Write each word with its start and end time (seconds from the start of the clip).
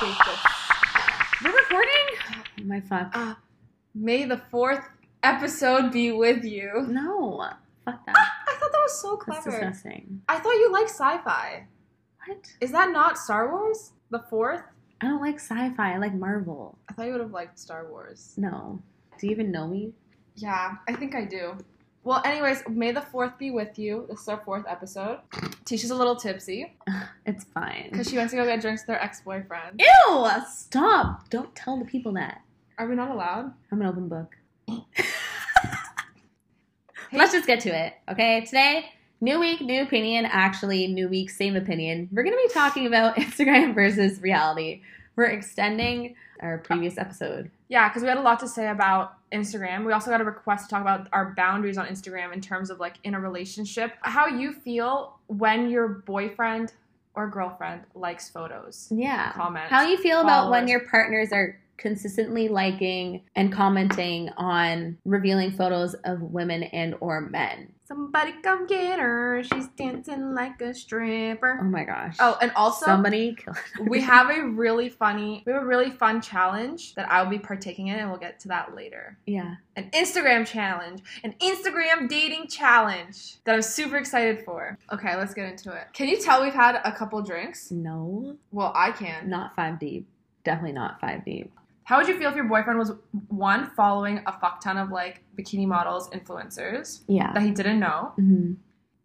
We're 0.00 1.50
recording? 1.50 2.06
Oh 2.30 2.64
my 2.64 2.80
fuck. 2.80 3.10
Uh, 3.16 3.34
may 3.96 4.26
the 4.26 4.40
fourth 4.48 4.84
episode 5.24 5.90
be 5.90 6.12
with 6.12 6.44
you. 6.44 6.86
no. 6.88 7.48
Fuck 7.84 8.06
that. 8.06 8.14
I 8.16 8.54
thought 8.60 8.70
that 8.70 8.80
was 8.80 9.00
so 9.00 9.16
clever. 9.16 9.50
That's 9.50 9.56
disgusting. 9.82 10.22
I 10.28 10.38
thought 10.38 10.52
you 10.52 10.70
liked 10.72 10.90
sci-fi. 10.90 11.66
What? 12.26 12.46
Is 12.60 12.70
that 12.70 12.92
not 12.92 13.18
Star 13.18 13.50
Wars? 13.50 13.90
The 14.10 14.20
fourth? 14.30 14.62
I 15.00 15.06
don't 15.08 15.20
like 15.20 15.36
sci-fi. 15.40 15.94
I 15.94 15.98
like 15.98 16.14
Marvel. 16.14 16.78
I 16.88 16.92
thought 16.92 17.06
you 17.06 17.12
would 17.12 17.20
have 17.20 17.32
liked 17.32 17.58
Star 17.58 17.88
Wars. 17.88 18.34
No. 18.36 18.80
Do 19.18 19.26
you 19.26 19.32
even 19.32 19.50
know 19.50 19.66
me? 19.66 19.92
Yeah, 20.36 20.76
I 20.86 20.92
think 20.92 21.16
I 21.16 21.24
do. 21.24 21.56
Well, 22.08 22.22
anyways, 22.24 22.62
may 22.70 22.92
the 22.92 23.02
fourth 23.02 23.36
be 23.36 23.50
with 23.50 23.78
you. 23.78 24.06
This 24.08 24.22
is 24.22 24.28
our 24.28 24.40
fourth 24.42 24.64
episode. 24.66 25.18
Tisha's 25.66 25.90
a 25.90 25.94
little 25.94 26.16
tipsy 26.16 26.74
It's 27.26 27.44
fine. 27.44 27.88
because 27.90 28.08
she 28.08 28.16
went 28.16 28.30
to 28.30 28.36
go 28.36 28.46
get 28.46 28.62
drinks 28.62 28.80
with 28.86 28.96
her 28.96 29.02
ex-boyfriend. 29.02 29.78
Ew! 29.78 30.26
Stop! 30.50 31.28
Don't 31.28 31.54
tell 31.54 31.76
the 31.78 31.84
people 31.84 32.12
that. 32.14 32.40
Are 32.78 32.88
we 32.88 32.94
not 32.94 33.10
allowed? 33.10 33.52
I'm 33.70 33.82
an 33.82 33.86
open 33.88 34.08
book. 34.08 34.34
Hey- 34.66 34.86
Let's 37.18 37.32
just 37.32 37.46
get 37.46 37.60
to 37.60 37.78
it, 37.78 37.92
okay? 38.10 38.42
Today, 38.46 38.86
new 39.20 39.38
week, 39.38 39.60
new 39.60 39.82
opinion. 39.82 40.24
Actually, 40.24 40.86
new 40.86 41.10
week, 41.10 41.28
same 41.28 41.56
opinion. 41.56 42.08
We're 42.10 42.22
gonna 42.22 42.36
be 42.36 42.48
talking 42.54 42.86
about 42.86 43.16
Instagram 43.18 43.74
versus 43.74 44.22
reality. 44.22 44.80
We're 45.14 45.24
extending 45.26 46.14
our 46.40 46.56
previous 46.56 46.96
episode. 46.96 47.50
Yeah, 47.68 47.86
because 47.90 48.00
we 48.00 48.08
had 48.08 48.16
a 48.16 48.22
lot 48.22 48.40
to 48.40 48.48
say 48.48 48.68
about 48.68 49.17
Instagram. 49.32 49.84
We 49.84 49.92
also 49.92 50.10
got 50.10 50.20
a 50.20 50.24
request 50.24 50.64
to 50.64 50.70
talk 50.70 50.80
about 50.82 51.08
our 51.12 51.34
boundaries 51.36 51.78
on 51.78 51.86
Instagram 51.86 52.32
in 52.32 52.40
terms 52.40 52.70
of 52.70 52.80
like 52.80 52.94
in 53.04 53.14
a 53.14 53.20
relationship. 53.20 53.92
How 54.02 54.26
you 54.26 54.52
feel 54.52 55.18
when 55.26 55.70
your 55.70 55.88
boyfriend 55.88 56.72
or 57.14 57.28
girlfriend 57.28 57.82
likes 57.94 58.28
photos, 58.30 58.88
Yeah. 58.90 59.32
Comment. 59.32 59.68
How 59.68 59.82
you 59.82 59.98
feel 59.98 60.20
about 60.20 60.50
when 60.50 60.68
your 60.68 60.80
partners 60.80 61.32
are 61.32 61.58
consistently 61.78 62.48
liking 62.48 63.22
and 63.34 63.52
commenting 63.52 64.28
on 64.36 64.98
revealing 65.04 65.52
photos 65.52 65.94
of 66.04 66.20
women 66.20 66.64
and 66.64 66.94
or 67.00 67.20
men? 67.20 67.72
Somebody 67.88 68.34
come 68.42 68.66
get 68.66 69.00
her. 69.00 69.42
She's 69.42 69.66
dancing 69.68 70.34
like 70.34 70.60
a 70.60 70.74
stripper. 70.74 71.58
Oh 71.58 71.64
my 71.64 71.84
gosh. 71.84 72.16
Oh, 72.20 72.36
and 72.42 72.52
also 72.54 72.84
somebody 72.84 73.34
kill 73.34 73.54
we 73.86 74.02
have 74.02 74.28
a 74.28 74.42
really 74.50 74.90
funny, 74.90 75.42
we 75.46 75.52
have 75.54 75.62
a 75.62 75.66
really 75.66 75.90
fun 75.90 76.20
challenge 76.20 76.94
that 76.96 77.10
I'll 77.10 77.30
be 77.30 77.38
partaking 77.38 77.86
in, 77.86 77.98
and 77.98 78.10
we'll 78.10 78.20
get 78.20 78.40
to 78.40 78.48
that 78.48 78.74
later. 78.74 79.16
Yeah. 79.24 79.54
An 79.76 79.90
Instagram 79.92 80.46
challenge, 80.46 81.00
an 81.24 81.34
Instagram 81.40 82.10
dating 82.10 82.48
challenge 82.48 83.38
that 83.44 83.54
I'm 83.54 83.62
super 83.62 83.96
excited 83.96 84.44
for. 84.44 84.76
Okay, 84.92 85.16
let's 85.16 85.32
get 85.32 85.48
into 85.50 85.72
it. 85.72 85.84
Can 85.94 86.08
you 86.08 86.20
tell 86.20 86.42
we've 86.42 86.52
had 86.52 86.82
a 86.84 86.92
couple 86.92 87.22
drinks? 87.22 87.70
No. 87.70 88.36
Well, 88.52 88.70
I 88.74 88.90
can. 88.90 89.30
Not 89.30 89.56
five 89.56 89.78
deep. 89.78 90.06
Definitely 90.44 90.72
not 90.72 91.00
five 91.00 91.24
deep. 91.24 91.52
How 91.88 91.96
would 91.96 92.06
you 92.06 92.18
feel 92.18 92.28
if 92.28 92.36
your 92.36 92.44
boyfriend 92.44 92.78
was 92.78 92.92
one 93.28 93.70
following 93.70 94.20
a 94.26 94.38
fuck 94.38 94.60
ton 94.60 94.76
of 94.76 94.90
like 94.90 95.24
bikini 95.38 95.66
models, 95.66 96.10
influencers 96.10 97.00
Yeah. 97.08 97.32
that 97.32 97.42
he 97.42 97.50
didn't 97.50 97.80
know? 97.80 98.12
hmm 98.16 98.52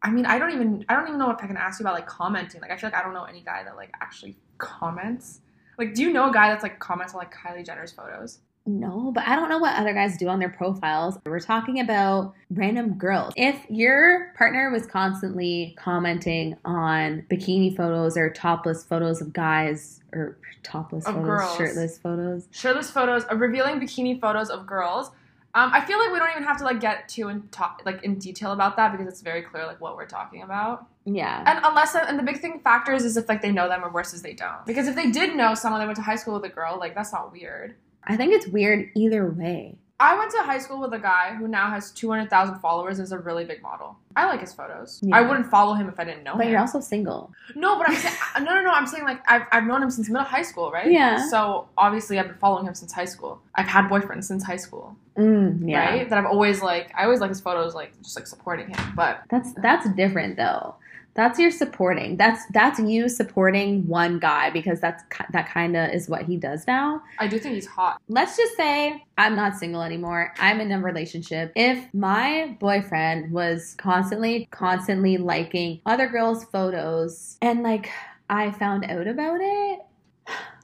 I 0.02 0.10
mean, 0.12 0.26
I 0.26 0.38
don't 0.38 0.52
even 0.52 0.84
I 0.90 0.96
don't 0.96 1.08
even 1.08 1.18
know 1.18 1.32
if 1.32 1.38
I 1.42 1.48
can 1.48 1.56
ask 1.56 1.80
you 1.80 1.86
about 1.86 1.94
like 1.94 2.08
commenting. 2.08 2.60
Like, 2.60 2.72
I 2.72 2.76
feel 2.76 2.90
like 2.90 3.00
I 3.00 3.02
don't 3.02 3.14
know 3.14 3.24
any 3.24 3.40
guy 3.40 3.64
that 3.64 3.78
like 3.78 3.90
actually 4.02 4.36
comments. 4.58 5.40
Like, 5.78 5.94
do 5.94 6.02
you 6.02 6.12
know 6.12 6.30
a 6.30 6.34
guy 6.34 6.50
that's 6.50 6.62
like 6.62 6.78
comments 6.80 7.14
on 7.14 7.20
like 7.20 7.34
Kylie 7.34 7.66
Jenner's 7.66 7.94
photos? 7.94 8.40
No, 8.66 9.12
but 9.14 9.28
I 9.28 9.36
don't 9.36 9.50
know 9.50 9.58
what 9.58 9.76
other 9.76 9.94
guys 9.94 10.18
do 10.18 10.30
on 10.30 10.40
their 10.40 10.50
profiles. 10.50 11.18
We're 11.26 11.42
talking 11.42 11.82
about 11.82 12.34
random 12.50 12.94
girls. 12.94 13.34
If 13.36 13.58
your 13.70 14.32
partner 14.38 14.72
was 14.72 14.86
constantly 14.86 15.76
commenting 15.78 16.56
on 16.64 17.26
bikini 17.30 17.76
photos 17.76 18.16
or 18.16 18.30
topless 18.30 18.86
photos 18.86 19.22
of 19.22 19.34
guys 19.34 20.00
or 20.14 20.38
topless 20.64 21.06
Of 21.06 21.16
photos, 21.16 21.28
girls. 21.28 21.58
shirtless 21.58 21.98
photos, 21.98 22.48
Shirtless 22.52 22.90
photos, 22.90 23.26
uh, 23.30 23.36
revealing 23.36 23.82
bikini 23.82 24.20
photos 24.22 24.50
of 24.50 24.66
girls. 24.66 25.12
Um, 25.56 25.70
I 25.72 25.82
feel 25.82 26.00
like 26.00 26.12
we 26.12 26.18
don't 26.18 26.32
even 26.32 26.44
have 26.44 26.58
to 26.60 26.64
like 26.64 26.80
get 26.80 27.08
too 27.10 27.28
in 27.28 27.48
talk 27.50 27.82
like 27.86 28.02
in 28.04 28.18
detail 28.18 28.54
about 28.54 28.76
that 28.78 28.92
because 28.92 29.08
it's 29.08 29.22
very 29.22 29.42
clear 29.44 29.68
like 29.68 29.80
what 29.82 29.96
we're 29.98 30.08
talking 30.08 30.42
about. 30.42 30.88
yeah. 31.06 31.44
And 31.46 31.60
unless 31.64 31.94
and 31.96 32.18
the 32.18 32.24
big 32.24 32.40
thing 32.40 32.60
factor 32.64 32.92
is, 32.94 33.04
is 33.06 33.18
if 33.18 33.28
like 33.30 33.42
they 33.44 33.52
know 33.52 33.68
them 33.68 33.84
or 33.84 33.92
worse 33.92 34.14
is 34.14 34.22
they 34.24 34.34
don't. 34.34 34.66
Because 34.66 34.88
if 34.88 34.96
they 34.96 35.12
did 35.12 35.36
know 35.36 35.54
someone 35.54 35.80
they 35.82 35.86
went 35.86 35.98
to 35.98 36.02
high 36.02 36.16
school 36.16 36.36
with 36.36 36.46
a 36.46 36.50
girl, 36.56 36.80
like 36.80 36.96
that's 36.96 37.12
not 37.14 37.32
weird. 37.32 37.76
I 38.08 38.16
think 38.18 38.34
it's 38.34 38.48
weird 38.48 38.90
either 38.96 39.30
way. 39.30 39.76
I 40.00 40.18
went 40.18 40.32
to 40.32 40.40
high 40.40 40.58
school 40.58 40.82
with 40.82 40.92
a 40.94 41.00
guy 41.00 41.34
who 41.36 41.48
now 41.48 41.70
has 41.70 41.92
200,000 41.92 42.60
followers 42.60 43.00
and 43.00 43.06
is 43.06 43.14
a 43.14 43.18
really 43.20 43.46
big 43.46 43.62
model. 43.62 43.96
I 44.18 44.26
like 44.26 44.42
his 44.42 44.52
photos. 44.52 45.00
Yeah. 45.02 45.16
I 45.16 45.22
wouldn't 45.22 45.50
follow 45.50 45.76
him 45.76 45.88
if 45.88 45.98
I 45.98 46.04
didn't 46.04 46.24
know 46.24 46.36
But 46.36 46.46
him. 46.48 46.52
you're 46.52 46.60
also 46.60 46.82
single. 46.82 47.32
no, 47.56 47.78
but 47.78 47.88
I'm 47.90 47.96
saying 47.96 48.16
no, 48.40 48.56
no, 48.56 48.62
no. 48.64 48.72
I'm 48.72 48.86
saying 48.88 49.06
like 49.06 49.22
I've, 49.30 49.44
I've 49.54 49.64
known 49.64 49.82
him 49.82 49.90
since 49.90 50.10
middle 50.10 50.26
high 50.26 50.42
school, 50.42 50.72
right? 50.72 50.92
Yeah. 50.92 51.30
So 51.30 51.70
obviously 51.78 52.20
I've 52.20 52.28
been 52.28 52.38
following 52.38 52.66
him 52.66 52.74
since 52.76 52.92
high 52.92 53.06
school. 53.06 53.40
I've 53.56 53.68
had 53.68 53.88
boyfriends 53.88 54.26
since 54.26 54.44
high 54.44 54.58
school, 54.58 54.98
Mm, 55.18 55.70
yeah. 55.70 55.86
right? 55.90 56.10
That 56.10 56.18
I've 56.18 56.26
always 56.26 56.62
like. 56.62 56.92
I 56.98 57.04
always 57.06 57.22
like 57.22 57.30
his 57.30 57.40
photos, 57.40 57.74
like 57.76 57.94
just 58.02 58.18
like 58.18 58.28
supporting 58.28 58.68
him. 58.70 58.94
But 58.96 59.22
That's 59.30 59.54
that's 59.54 59.88
different 59.92 60.36
though. 60.36 60.76
That's 61.16 61.40
your 61.40 61.52
supporting. 61.52 62.18
That's 62.18 62.46
that's 62.52 62.80
you 62.80 63.10
supporting 63.10 63.88
one 63.88 64.20
guy 64.20 64.50
because 64.50 64.80
that's 64.80 65.04
that 65.32 65.50
kind 65.50 65.76
of 65.78 65.92
is 65.92 66.10
what 66.10 66.24
he 66.24 66.38
does 66.38 66.66
now. 66.68 67.02
I 67.20 67.28
do 67.28 67.38
think 67.40 67.56
he's 67.56 67.68
hot. 67.68 68.02
let's 68.08 68.36
just 68.38 68.56
say 68.56 69.04
I'm 69.18 69.36
not 69.36 69.56
single 69.56 69.82
anymore. 69.82 70.34
I'm 70.40 70.60
in 70.60 70.72
a 70.72 70.80
relationship. 70.80 71.52
If 71.56 71.94
my 71.94 72.58
boyfriend 72.60 73.32
was 73.32 73.76
constantly, 73.78 74.48
constantly 74.52 75.18
liking 75.18 75.82
other 75.86 76.08
girls' 76.08 76.46
photos 76.46 77.38
and 77.42 77.64
like 77.64 77.90
I 78.30 78.52
found 78.52 78.86
out 78.86 79.08
about 79.08 79.40
it, 79.42 79.80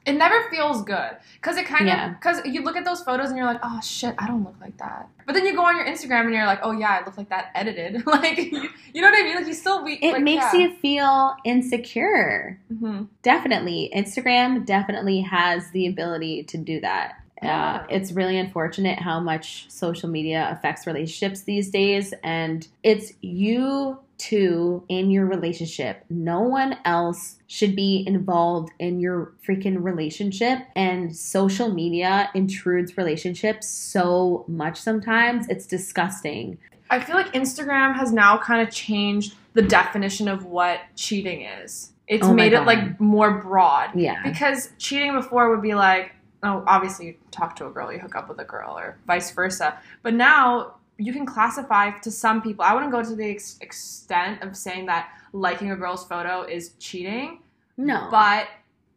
It 0.10 0.18
never 0.18 0.50
feels 0.50 0.82
good 0.84 1.12
because 1.36 1.56
it 1.58 1.66
kind 1.68 1.88
Yeah. 1.88 2.10
of 2.12 2.20
because 2.20 2.42
you 2.46 2.64
look 2.64 2.76
at 2.76 2.84
those 2.84 3.02
photos 3.04 3.30
and 3.30 3.38
you're 3.38 3.46
like, 3.46 3.60
oh 3.62 3.80
shit, 3.82 4.16
I 4.18 4.26
don't 4.28 4.44
look 4.44 4.56
like 4.60 4.76
that. 4.78 5.08
But 5.28 5.34
then 5.34 5.46
you 5.46 5.56
go 5.56 5.64
on 5.64 5.76
your 5.78 5.86
Instagram 5.86 6.22
and 6.26 6.34
you're 6.34 6.48
like, 6.48 6.62
oh 6.64 6.72
yeah, 6.72 7.00
I 7.00 7.06
look 7.06 7.16
like 7.18 7.30
that 7.30 7.52
edited. 7.54 8.06
like 8.08 8.38
you, 8.38 8.70
you 8.94 9.02
know 9.02 9.10
what 9.10 9.20
I 9.20 9.24
mean? 9.24 9.36
Like 9.36 9.46
you 9.48 9.54
still 9.54 9.86
be. 9.86 9.94
it 10.04 10.14
like, 10.14 10.24
makes 10.24 10.46
yeah. 10.54 10.60
you 10.60 10.76
feel 10.78 11.36
insecure. 11.46 12.60
hmm 12.70 13.04
Definitely. 13.22 13.92
Instagram 13.96 14.66
definitely 14.66 15.22
has 15.22 15.70
the 15.72 15.86
ability 15.88 16.44
to 16.46 16.58
do 16.58 16.80
that. 16.82 17.16
Uh, 17.42 17.86
it's 17.90 18.12
really 18.12 18.38
unfortunate 18.38 19.00
how 19.00 19.20
much 19.20 19.70
social 19.70 20.10
media 20.10 20.50
affects 20.52 20.86
relationships 20.86 21.44
these 21.44 21.70
days. 21.70 22.14
And 22.24 22.68
it's 22.84 23.14
you 23.22 24.00
two 24.20 24.84
in 24.90 25.10
your 25.10 25.26
relationship. 25.26 26.06
No 26.10 26.42
one 26.42 26.78
else 26.86 27.38
should 27.48 27.76
be 27.76 28.04
involved 28.06 28.72
in 28.78 29.00
your 29.00 29.34
freaking 29.48 29.82
relationship. 29.82 30.60
And 30.76 31.16
social 31.16 31.74
media 31.74 32.30
intrudes 32.36 32.98
relationships 32.98 33.68
so 33.68 34.46
much 34.48 34.80
sometimes. 34.80 35.48
It's 35.48 35.66
disgusting. 35.66 36.60
I 36.92 37.00
feel 37.00 37.16
like 37.16 37.34
Instagram 37.34 37.96
has 37.96 38.12
now 38.12 38.38
kind 38.38 38.68
of 38.68 38.74
changed 38.74 39.36
the 39.54 39.62
definition 39.62 40.28
of 40.28 40.46
what 40.46 40.82
cheating 40.96 41.42
is. 41.42 41.94
It's 42.08 42.26
Oh 42.26 42.34
made 42.34 42.54
it 42.54 42.62
like 42.62 43.00
more 43.00 43.40
broad. 43.40 43.92
Yeah. 43.96 44.22
Because 44.24 44.72
cheating 44.78 45.14
before 45.14 45.50
would 45.52 45.62
be 45.62 45.76
like, 45.76 46.12
oh, 46.44 46.64
obviously 46.66 47.08
you 47.08 47.16
talk 47.32 47.56
to 47.58 47.68
a 47.68 47.70
girl, 47.70 47.92
you 47.94 48.00
hook 48.00 48.16
up 48.16 48.30
with 48.30 48.40
a 48.40 48.44
girl, 48.44 48.78
or 48.78 48.98
vice 49.06 49.32
versa. 49.32 49.80
But 50.02 50.16
now 50.16 50.76
you 51.00 51.14
can 51.14 51.26
classify 51.26 51.92
to 51.92 52.12
some 52.12 52.42
people. 52.42 52.64
I 52.66 52.74
wouldn't 52.74 52.92
go 52.92 53.02
to 53.02 53.16
the 53.16 53.30
ex- 53.32 53.58
extent 53.62 54.44
of 54.44 54.56
saying 54.56 54.86
that 54.88 55.10
liking 55.34 55.72
a 55.72 55.76
girl's 55.76 56.06
photo 56.06 56.44
is 56.44 56.74
cheating, 56.80 57.40
No. 57.78 58.08
but 58.12 58.48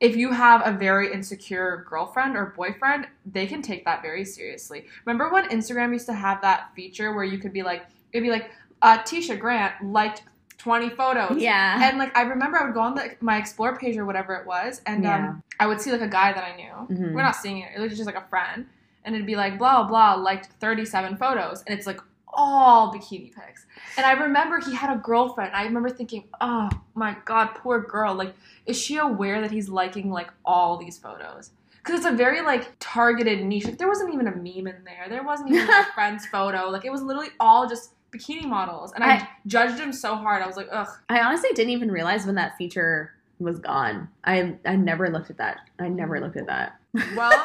if 0.01 0.17
you 0.17 0.33
have 0.33 0.63
a 0.67 0.73
very 0.77 1.13
insecure 1.13 1.87
girlfriend 1.89 2.37
or 2.37 2.47
boyfriend, 2.57 3.07
they 3.25 3.47
can 3.47 3.63
take 3.63 3.85
that 3.85 4.03
very 4.03 4.25
seriously. 4.25 4.87
Remember 5.05 5.33
when 5.33 5.49
Instagram 5.51 5.93
used 5.93 6.07
to 6.07 6.13
have 6.13 6.43
that 6.43 6.75
feature 6.75 7.15
where 7.15 7.25
you 7.25 7.39
could 7.39 7.53
be 7.53 7.63
like, 7.63 7.87
it'd 8.13 8.25
be 8.25 8.31
like, 8.31 8.51
uh, 8.83 8.99
Tisha 9.05 9.39
Grant 9.39 9.75
liked 9.85 10.25
20 10.59 10.91
photos. 10.91 11.39
yeah. 11.41 11.89
And 11.89 11.99
like 11.99 12.17
I 12.17 12.23
remember 12.23 12.59
I 12.61 12.65
would 12.65 12.75
go 12.75 12.81
on 12.81 12.95
the, 12.97 13.15
my 13.21 13.37
explore 13.37 13.77
page 13.77 13.97
or 13.97 14.05
whatever 14.05 14.35
it 14.35 14.47
was, 14.47 14.81
and 14.87 15.05
Yeah. 15.05 15.29
um, 15.29 15.43
I 15.61 15.67
would 15.69 15.81
see 15.81 15.93
like 15.93 16.01
a 16.01 16.09
guy 16.09 16.33
that 16.33 16.43
I 16.43 16.57
knew. 16.57 16.73
Mhm. 16.97 17.13
We're 17.15 17.23
not 17.23 17.37
seeing 17.37 17.59
it; 17.59 17.71
it 17.77 17.81
was 17.81 17.93
just 17.93 18.07
like 18.07 18.17
a 18.17 18.27
friend, 18.29 18.67
and 19.05 19.15
it'd 19.15 19.27
be 19.27 19.37
like 19.37 19.59
blah 19.59 19.83
blah 19.85 20.15
liked 20.15 20.47
thirty 20.61 20.85
seven 20.85 21.17
photos, 21.17 21.63
and 21.67 21.77
it's 21.77 21.87
like 21.87 22.01
all 22.35 22.93
bikini 22.93 23.31
pics. 23.35 23.67
And 23.97 24.07
I 24.07 24.13
remember 24.13 24.59
he 24.59 24.75
had 24.75 24.95
a 24.95 24.99
girlfriend. 24.99 25.55
I 25.55 25.65
remember 25.65 25.91
thinking, 25.91 26.25
oh 26.41 26.71
my 26.95 27.17
god, 27.27 27.49
poor 27.57 27.81
girl. 27.81 28.15
Like, 28.15 28.35
is 28.65 28.81
she 28.81 28.97
aware 28.97 29.41
that 29.43 29.51
he's 29.51 29.69
liking 29.69 30.11
like 30.11 30.31
all 30.45 30.79
these 30.79 30.97
photos? 30.99 31.51
Because 31.79 31.97
it's 31.99 32.07
a 32.07 32.13
very 32.13 32.41
like 32.41 32.71
targeted 32.81 33.45
niche. 33.45 33.65
Like, 33.67 33.77
there 33.77 33.89
wasn't 33.89 34.15
even 34.15 34.29
a 34.29 34.35
meme 34.37 34.67
in 34.67 34.85
there. 34.85 35.07
There 35.09 35.23
wasn't 35.25 35.51
even 35.51 35.69
a 35.69 35.85
friend's 35.95 36.25
photo. 36.27 36.71
Like, 36.71 36.85
it 36.87 36.93
was 36.93 37.03
literally 37.03 37.31
all 37.41 37.69
just 37.69 37.93
bikini 38.13 38.45
models. 38.47 38.93
And 38.93 39.03
I, 39.05 39.15
I- 39.17 39.29
judged 39.47 39.79
him 39.79 39.93
so 39.93 40.15
hard. 40.17 40.43
I 40.43 40.47
was 40.47 40.57
like, 40.57 40.69
ugh. 40.73 40.89
I 41.11 41.21
honestly 41.21 41.51
didn't 41.55 41.73
even 41.73 41.91
realize 41.91 42.25
when 42.25 42.37
that 42.37 42.57
feature 42.57 43.13
was 43.41 43.59
gone. 43.59 44.09
I 44.25 44.55
I 44.65 44.77
never 44.77 45.11
looked 45.11 45.29
at 45.29 45.37
that. 45.39 45.59
I 45.81 45.89
never 45.89 46.19
looked 46.21 46.37
at 46.37 46.47
that. 46.47 46.77
Well, 47.17 47.45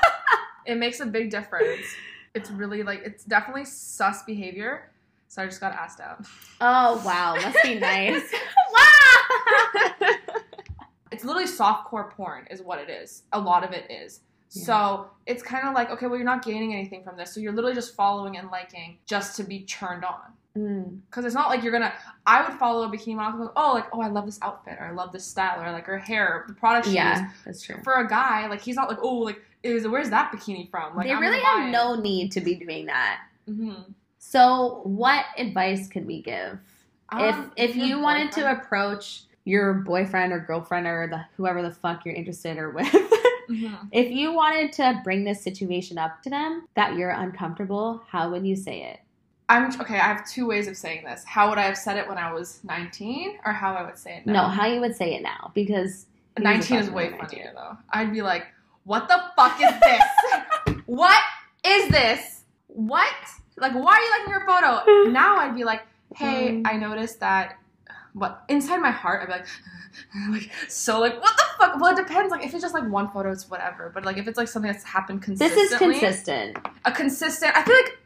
it 0.67 0.77
makes 0.77 0.99
a 0.99 1.05
big 1.05 1.31
difference. 1.31 1.85
It's 2.35 2.51
really 2.51 2.83
like 2.83 3.01
it's 3.03 3.23
definitely 3.23 3.65
sus 3.65 4.23
behavior. 4.23 4.91
So 5.29 5.41
I 5.41 5.45
just 5.45 5.59
got 5.59 5.73
asked 5.73 5.99
out. 5.99 6.25
Oh 6.61 7.01
wow, 7.05 7.35
must 7.35 7.57
be 7.63 7.79
nice. 7.79 8.21
wow. 8.73 10.13
It's 11.11 11.23
literally 11.23 11.47
softcore 11.47 12.11
porn 12.11 12.45
is 12.51 12.61
what 12.61 12.79
it 12.79 12.89
is. 12.89 13.23
A 13.33 13.39
lot 13.39 13.63
of 13.63 13.71
it 13.71 13.89
is. 13.89 14.21
Yeah. 14.51 14.63
So 14.63 15.09
it's 15.25 15.41
kind 15.41 15.67
of 15.67 15.73
like, 15.73 15.89
okay, 15.89 16.05
well, 16.05 16.15
you're 16.15 16.25
not 16.25 16.43
gaining 16.43 16.73
anything 16.73 17.03
from 17.03 17.17
this. 17.17 17.33
So 17.33 17.39
you're 17.39 17.53
literally 17.53 17.75
just 17.75 17.95
following 17.95 18.37
and 18.37 18.49
liking 18.51 18.99
just 19.05 19.35
to 19.37 19.43
be 19.43 19.63
churned 19.63 20.05
on. 20.05 20.33
Mm. 20.57 20.99
Because 21.05 21.25
it's 21.25 21.35
not 21.35 21.49
like 21.49 21.61
you're 21.61 21.71
gonna. 21.71 21.93
I 22.25 22.41
would 22.47 22.57
follow 22.57 22.83
a 22.83 22.89
bikini 22.89 23.15
model. 23.15 23.41
Like, 23.41 23.51
oh, 23.55 23.73
like 23.73 23.85
oh, 23.93 24.01
I 24.01 24.07
love 24.07 24.25
this 24.25 24.39
outfit, 24.41 24.77
or 24.79 24.85
I 24.85 24.91
love 24.91 25.11
this 25.11 25.25
style, 25.25 25.61
or 25.61 25.71
like 25.71 25.85
her 25.85 25.99
hair, 25.99 26.45
the 26.47 26.53
product 26.53 26.87
she 26.87 26.93
Yeah, 26.95 27.19
uses. 27.21 27.37
that's 27.45 27.61
true. 27.61 27.75
For 27.83 27.93
a 27.95 28.07
guy, 28.07 28.47
like 28.47 28.61
he's 28.61 28.75
not 28.75 28.89
like, 28.89 28.97
oh, 29.01 29.17
like 29.19 29.39
is 29.63 29.87
where's 29.87 30.09
that 30.09 30.31
bikini 30.31 30.69
from? 30.71 30.95
Like 30.95 31.05
they 31.07 31.13
I'm 31.13 31.21
really 31.21 31.43
have 31.43 31.71
no 31.71 31.95
need 31.95 32.31
to 32.33 32.41
be 32.41 32.55
doing 32.55 32.87
that. 32.87 33.19
hmm 33.45 33.73
So, 34.17 34.81
what 34.83 35.25
advice 35.37 35.87
could 35.87 36.07
we 36.07 36.21
give 36.21 36.59
Um, 37.09 37.51
if 37.55 37.69
if 37.69 37.75
you 37.75 37.99
wanted 37.99 38.31
to 38.33 38.49
approach 38.51 39.23
your 39.43 39.73
boyfriend 39.75 40.33
or 40.33 40.39
girlfriend 40.39 40.87
or 40.87 41.07
the 41.07 41.21
whoever 41.37 41.61
the 41.61 41.71
fuck 41.71 42.03
you're 42.05 42.15
interested 42.15 42.57
or 42.57 42.71
with? 42.71 42.87
hmm 43.47 43.75
if 43.91 44.11
you 44.11 44.33
wanted 44.33 44.73
to 44.73 44.99
bring 45.05 45.23
this 45.23 45.41
situation 45.41 45.97
up 45.97 46.21
to 46.23 46.29
them 46.29 46.67
that 46.75 46.95
you're 46.95 47.11
uncomfortable, 47.11 48.01
how 48.09 48.29
would 48.31 48.45
you 48.45 48.55
say 48.55 48.81
it? 48.83 48.99
I'm 49.49 49.67
okay. 49.81 49.95
I 49.95 49.99
have 50.13 50.27
two 50.29 50.45
ways 50.45 50.67
of 50.67 50.75
saying 50.75 51.05
this. 51.05 51.23
How 51.23 51.49
would 51.49 51.57
I 51.57 51.61
have 51.63 51.77
said 51.77 51.97
it 51.97 52.07
when 52.07 52.17
I 52.17 52.33
was 52.33 52.59
19, 52.65 53.37
or 53.45 53.53
how 53.53 53.73
I 53.73 53.83
would 53.85 53.97
say 53.97 54.17
it 54.17 54.25
now? 54.25 54.33
No, 54.33 54.47
how 54.49 54.65
you 54.65 54.81
would 54.81 54.95
say 54.95 55.15
it 55.15 55.21
now 55.23 55.51
because 55.55 56.05
19 56.37 56.77
is 56.79 56.89
way 56.89 57.05
to 57.05 57.11
be 57.13 57.17
19. 57.17 57.39
funnier 57.39 57.53
though. 57.55 57.77
I'd 57.91 58.11
be 58.11 58.21
like, 58.21 58.47
"What 58.83 59.07
the 59.07 59.21
fuck 59.37 59.57
is 59.61 59.73
this? 59.79 60.75
what 60.85 61.19
is 61.65 61.89
this? 61.89 62.41
What? 62.67 63.13
Like, 63.55 63.73
why 63.73 63.95
are 63.95 64.01
you 64.01 64.11
liking 64.19 64.31
your 64.31 64.45
photo?" 64.45 65.09
Now 65.11 65.37
I'd 65.37 65.55
be 65.55 65.63
like, 65.63 65.83
"Hey, 66.15 66.51
Mm. 66.51 66.67
I 66.67 66.73
noticed 66.77 67.19
that." 67.21 67.57
What 68.13 68.43
inside 68.49 68.77
my 68.79 68.89
heart, 68.89 69.21
I'd 69.21 69.27
be 69.27 69.31
like, 69.33 69.47
like 70.41 70.51
so, 70.67 70.99
like, 70.99 71.21
what 71.21 71.37
the 71.37 71.43
fuck? 71.59 71.79
Well, 71.79 71.95
it 71.95 72.03
depends. 72.05 72.31
Like, 72.31 72.43
if 72.43 72.51
it's 72.53 72.63
just 72.63 72.73
like 72.73 72.89
one 72.89 73.09
photo, 73.11 73.31
it's 73.31 73.47
whatever. 73.49 73.91
But 73.93 74.03
like, 74.05 74.17
if 74.17 74.27
it's 74.27 74.37
like 74.39 74.47
something 74.47 74.71
that's 74.71 74.83
happened 74.83 75.21
consistently, 75.21 75.63
This 75.63 75.71
is 75.73 75.77
consistent. 75.77 76.57
a 76.85 76.91
consistent. 76.91 77.55
I 77.55 77.63
feel 77.63 77.75
like 77.75 77.97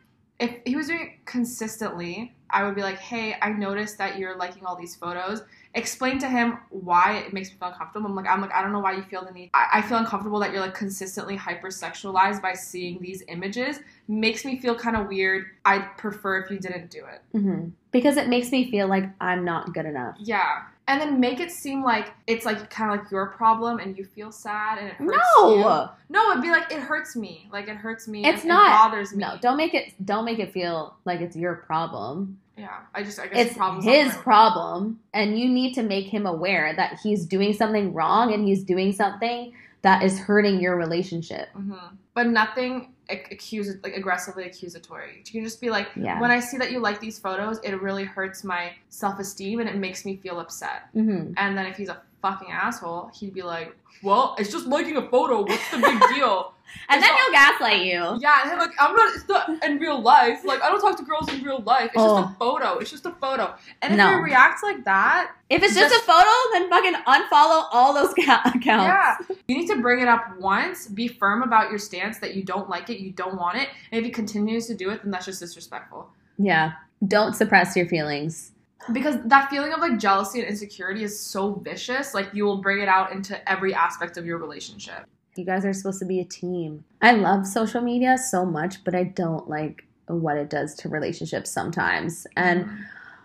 if 0.41 0.57
he 0.65 0.75
was 0.75 0.87
doing 0.87 1.01
it 1.01 1.25
consistently, 1.25 2.35
I 2.49 2.63
would 2.63 2.75
be 2.75 2.81
like, 2.81 2.97
"Hey, 2.97 3.37
I 3.41 3.51
noticed 3.51 3.97
that 3.99 4.17
you're 4.17 4.35
liking 4.35 4.65
all 4.65 4.75
these 4.75 4.95
photos. 4.95 5.43
Explain 5.73 6.19
to 6.19 6.27
him 6.27 6.57
why 6.69 7.17
it 7.25 7.33
makes 7.33 7.49
me 7.49 7.55
feel 7.59 7.69
uncomfortable." 7.69 8.07
I'm 8.09 8.15
like, 8.15 8.27
"I'm 8.27 8.41
like, 8.41 8.51
I 8.53 8.61
don't 8.61 8.71
know 8.71 8.79
why 8.79 8.93
you 8.93 9.03
feel 9.03 9.23
the 9.25 9.31
need. 9.31 9.49
I, 9.53 9.67
I 9.75 9.81
feel 9.81 9.97
uncomfortable 9.97 10.39
that 10.39 10.51
you're 10.51 10.61
like 10.61 10.73
consistently 10.73 11.37
hypersexualized 11.37 12.41
by 12.41 12.53
seeing 12.53 12.99
these 13.01 13.23
images. 13.27 13.79
Makes 14.07 14.43
me 14.45 14.59
feel 14.59 14.75
kind 14.75 14.95
of 14.97 15.07
weird. 15.07 15.45
I'd 15.65 15.97
prefer 15.97 16.39
if 16.39 16.51
you 16.51 16.59
didn't 16.59 16.89
do 16.89 17.05
it." 17.05 17.21
hmm 17.37 17.69
Because 17.91 18.17
it 18.17 18.27
makes 18.27 18.51
me 18.51 18.69
feel 18.69 18.87
like 18.87 19.05
I'm 19.21 19.45
not 19.45 19.73
good 19.73 19.85
enough. 19.85 20.15
Yeah. 20.19 20.63
And 20.87 20.99
then 20.99 21.21
make 21.21 21.39
it 21.39 21.51
seem 21.51 21.83
like 21.85 22.11
it's 22.27 22.45
like 22.45 22.69
kind 22.69 22.91
of 22.91 22.99
like 22.99 23.11
your 23.11 23.27
problem 23.27 23.79
and 23.79 23.97
you 23.97 24.03
feel 24.03 24.29
sad 24.29 24.77
and 24.77 24.87
it 24.87 24.95
hurts 24.95 25.17
No, 25.37 25.55
you. 25.55 25.89
No, 26.09 26.31
it'd 26.31 26.43
be 26.43 26.49
like 26.49 26.69
it 26.69 26.81
hurts 26.81 27.15
me. 27.15 27.47
Like 27.53 27.69
it 27.69 27.77
hurts 27.77 28.09
me. 28.09 28.25
It's 28.25 28.41
and 28.41 28.49
not- 28.49 28.67
It 28.67 28.91
bothers 28.91 29.13
me. 29.13 29.19
no, 29.19 29.37
don't 29.39 29.55
make 29.55 29.73
it. 29.73 29.93
Don't 30.03 30.25
make 30.25 30.39
it 30.39 30.51
feel 30.51 30.95
like 31.05 31.21
it's 31.21 31.35
your 31.37 31.55
problem. 31.55 32.39
Yeah, 32.61 32.77
I 32.93 33.01
just 33.03 33.19
I 33.19 33.27
guess 33.27 33.47
It's 33.57 33.85
his 33.85 34.13
problem, 34.17 34.99
and 35.13 35.37
you 35.39 35.49
need 35.49 35.73
to 35.73 35.83
make 35.83 36.05
him 36.05 36.25
aware 36.25 36.73
that 36.75 36.99
he's 37.03 37.25
doing 37.25 37.53
something 37.53 37.93
wrong 37.93 38.33
and 38.33 38.47
he's 38.47 38.63
doing 38.63 38.93
something 38.93 39.53
that 39.81 40.03
is 40.03 40.19
hurting 40.19 40.59
your 40.61 40.75
relationship. 40.75 41.49
hmm 41.53 41.73
But 42.13 42.27
nothing 42.27 42.93
ac- 43.09 43.25
accuse 43.31 43.67
like 43.83 43.95
aggressively 43.95 44.43
accusatory. 44.45 45.23
You 45.25 45.31
can 45.31 45.43
just 45.43 45.59
be 45.59 45.69
like, 45.71 45.87
Yeah. 45.95 46.19
when 46.21 46.29
I 46.29 46.39
see 46.39 46.57
that 46.59 46.71
you 46.71 46.79
like 46.79 46.99
these 46.99 47.17
photos, 47.17 47.59
it 47.63 47.73
really 47.81 48.03
hurts 48.03 48.43
my 48.43 48.73
self 48.89 49.19
esteem 49.19 49.59
and 49.59 49.67
it 49.67 49.77
makes 49.77 50.05
me 50.05 50.17
feel 50.17 50.39
upset. 50.39 50.83
hmm 50.93 51.33
And 51.37 51.57
then 51.57 51.65
if 51.65 51.77
he's 51.77 51.89
a 51.89 51.99
fucking 52.21 52.51
asshole, 52.51 53.09
he'd 53.15 53.33
be 53.33 53.41
like, 53.41 53.75
well, 54.03 54.35
it's 54.37 54.51
just 54.51 54.67
liking 54.67 54.97
a 54.97 55.07
photo. 55.09 55.41
What's 55.41 55.67
the 55.71 55.77
big 55.79 55.99
deal? 56.15 56.53
And 56.89 57.01
then 57.01 57.09
he'll 57.13 57.31
gaslight 57.31 57.83
you. 57.85 58.17
Yeah, 58.21 58.41
and 58.43 58.51
I'm 58.51 58.59
like, 58.59 58.71
I'm 58.79 58.93
not. 58.95 59.15
It's 59.15 59.27
not 59.27 59.63
in 59.63 59.77
real 59.79 60.01
life. 60.01 60.43
Like, 60.43 60.61
I 60.61 60.69
don't 60.69 60.81
talk 60.81 60.97
to 60.97 61.03
girls 61.03 61.31
in 61.33 61.41
real 61.43 61.61
life. 61.61 61.85
It's 61.93 61.95
just 61.95 62.05
Oh. 62.07 62.17
a 62.17 62.35
photo. 62.37 62.77
It's 62.79 62.89
just 62.91 63.05
a 63.05 63.11
photo. 63.11 63.55
And 63.81 63.93
if 63.93 63.97
No. 63.97 64.09
you 64.11 64.21
react 64.21 64.61
like 64.63 64.83
that, 64.85 65.31
If 65.49 65.63
it's 65.63 65.73
just, 65.75 65.91
Just- 65.93 66.03
a 66.03 66.07
photo, 66.07 66.29
then 66.53 66.69
fucking 66.69 66.93
unfollow 66.93 67.65
all 67.73 67.93
those 67.93 68.13
ca- 68.13 68.41
accounts. 68.55 68.65
Yeah. 68.85 69.17
You 69.49 69.57
need 69.57 69.67
to 69.67 69.81
bring 69.81 69.99
it 69.99 70.07
up 70.07 70.37
once, 70.39 70.87
be 70.87 71.07
firm 71.09 71.43
about 71.43 71.69
your 71.69 71.79
stance 71.79 72.19
that 72.19 72.35
you 72.35 72.43
don't 72.43 72.69
like 72.69 72.89
it, 72.89 72.99
you 72.99 73.11
don't 73.11 73.35
want 73.37 73.57
it. 73.57 73.67
And 73.91 73.99
if 73.99 74.05
he 74.05 74.11
continues 74.11 74.67
to 74.67 74.75
do 74.75 74.89
it, 74.91 75.01
then 75.03 75.11
that's 75.11 75.25
just 75.25 75.41
disrespectful. 75.41 76.09
Yeah. 76.37 76.71
Don't 77.05 77.33
suppress 77.35 77.75
your 77.75 77.85
feelings. 77.87 78.51
Because 78.93 79.17
that 79.25 79.49
feeling 79.49 79.73
of 79.73 79.79
like 79.81 79.99
jealousy 79.99 80.39
and 80.39 80.47
insecurity 80.49 81.03
is 81.03 81.19
so 81.19 81.53
vicious, 81.55 82.13
like 82.13 82.29
you 82.33 82.45
will 82.45 82.57
bring 82.61 82.79
it 82.81 82.87
out 82.87 83.11
into 83.11 83.37
every 83.49 83.73
aspect 83.75 84.17
of 84.17 84.25
your 84.25 84.37
relationship. 84.37 85.05
You 85.35 85.45
guys 85.45 85.65
are 85.65 85.73
supposed 85.73 85.99
to 85.99 86.05
be 86.05 86.19
a 86.19 86.25
team. 86.25 86.83
I 87.01 87.13
love 87.13 87.47
social 87.47 87.81
media 87.81 88.17
so 88.17 88.45
much, 88.45 88.83
but 88.83 88.95
I 88.95 89.03
don't 89.03 89.49
like 89.49 89.85
what 90.07 90.37
it 90.37 90.49
does 90.49 90.75
to 90.75 90.89
relationships 90.89 91.49
sometimes. 91.49 92.27
And 92.35 92.69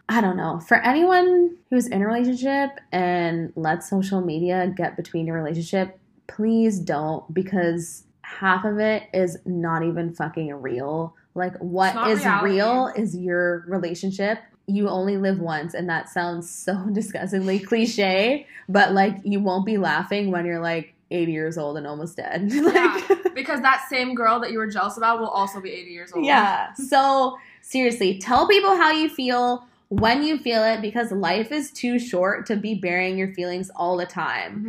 I 0.09 0.21
don't 0.21 0.37
know. 0.37 0.61
For 0.61 0.77
anyone 0.77 1.57
who's 1.71 1.89
in 1.89 2.03
a 2.03 2.07
relationship 2.07 2.79
and 2.93 3.53
let 3.57 3.83
social 3.83 4.21
media 4.21 4.73
get 4.77 4.97
between 4.97 5.27
your 5.27 5.37
relationship, 5.37 5.99
please 6.29 6.79
don't 6.79 7.33
because 7.35 8.05
half 8.23 8.65
of 8.65 8.79
it 8.79 9.05
is 9.13 9.39
not 9.45 9.83
even 9.83 10.15
fucking 10.15 10.53
real. 10.55 11.15
Like 11.35 11.57
what 11.59 12.09
is 12.09 12.21
reality. 12.21 12.55
real 12.55 12.93
is 12.97 13.17
your 13.17 13.65
relationship. 13.67 14.39
You 14.69 14.89
only 14.89 15.17
live 15.17 15.41
once 15.41 15.75
and 15.75 15.89
that 15.89 16.09
sounds 16.09 16.51
so 16.51 16.89
disgustingly 16.93 17.59
cliche, 17.59 18.47
but 18.69 18.93
like 18.93 19.17
you 19.25 19.41
won't 19.41 19.67
be 19.67 19.77
laughing 19.77 20.31
when 20.31 20.47
you're 20.47 20.61
like 20.61 20.95
80 21.11 21.33
years 21.33 21.57
old 21.59 21.77
and 21.77 21.87
almost 21.87 22.17
dead. 22.17 22.53
like 22.53 22.75
Yeah. 22.75 23.17
because 23.35 23.61
that 23.61 23.87
same 23.89 24.15
girl 24.15 24.41
that 24.41 24.51
you 24.53 24.59
were 24.59 24.67
jealous 24.67 24.97
about 24.97 25.21
will 25.21 25.29
also 25.29 25.61
be 25.61 25.71
80 25.71 25.91
years 25.91 26.13
old. 26.13 26.25
yeah. 26.27 26.73
So 26.77 27.39
seriously, 27.63 28.19
tell 28.19 28.47
people 28.49 28.77
how 28.77 28.91
you 28.91 29.09
feel 29.09 29.67
when 29.89 30.23
you 30.25 30.37
feel 30.39 30.65
it 30.65 30.81
because 30.83 31.13
life 31.13 31.53
is 31.53 31.71
too 31.71 31.99
short 31.99 32.45
to 32.47 32.57
be 32.57 32.75
burying 32.75 33.17
your 33.17 33.33
feelings 33.35 33.71
all 33.77 33.97
the 33.97 34.07
time. 34.07 34.65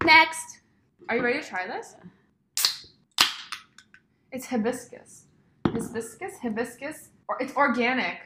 Mhm. 0.00 0.06
Next. 0.06 0.60
Are 1.08 1.16
you 1.16 1.22
ready 1.22 1.40
to 1.40 1.46
try 1.48 1.66
this? 1.66 1.96
It's 4.32 4.46
hibiscus. 4.46 5.24
Hibiscus? 5.66 6.38
Hibiscus? 6.42 7.08
Or 7.28 7.36
it's 7.40 7.54
organic. 7.56 8.18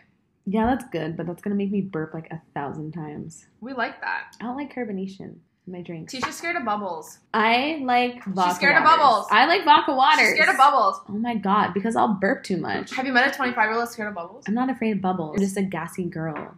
Yeah, 0.46 0.66
that's 0.66 0.84
good, 0.90 1.16
but 1.16 1.26
that's 1.26 1.40
gonna 1.40 1.56
make 1.56 1.70
me 1.70 1.80
burp 1.80 2.12
like 2.12 2.30
a 2.30 2.40
thousand 2.52 2.92
times. 2.92 3.46
We 3.60 3.72
like 3.72 4.00
that. 4.02 4.36
I 4.40 4.44
don't 4.44 4.56
like 4.56 4.74
carbonation 4.74 5.36
my 5.66 5.80
drinks. 5.80 6.12
Tisha's 6.12 6.36
scared 6.36 6.56
of 6.56 6.64
bubbles. 6.64 7.18
I 7.32 7.80
like 7.82 8.22
vodka. 8.24 8.50
She's 8.50 8.56
scared 8.56 8.76
of 8.76 8.84
bubbles. 8.84 9.26
I 9.30 9.46
like 9.46 9.64
vodka 9.64 9.94
water. 9.94 10.18
She's 10.22 10.34
scared 10.34 10.48
of 10.50 10.56
bubbles. 10.56 11.00
Oh 11.08 11.12
my 11.12 11.34
god, 11.36 11.72
because 11.74 11.96
I'll 11.96 12.14
burp 12.14 12.44
too 12.44 12.58
much. 12.58 12.94
Have 12.94 13.06
you 13.06 13.12
met 13.12 13.32
a 13.32 13.34
25 13.34 13.70
year 13.70 13.78
old 13.78 13.88
scared 13.88 14.08
of 14.08 14.14
bubbles? 14.14 14.44
I'm 14.46 14.54
not 14.54 14.68
afraid 14.70 14.92
of 14.92 15.00
bubbles. 15.00 15.36
I'm 15.36 15.42
just 15.42 15.56
a 15.56 15.62
gassy 15.62 16.04
girl. 16.04 16.54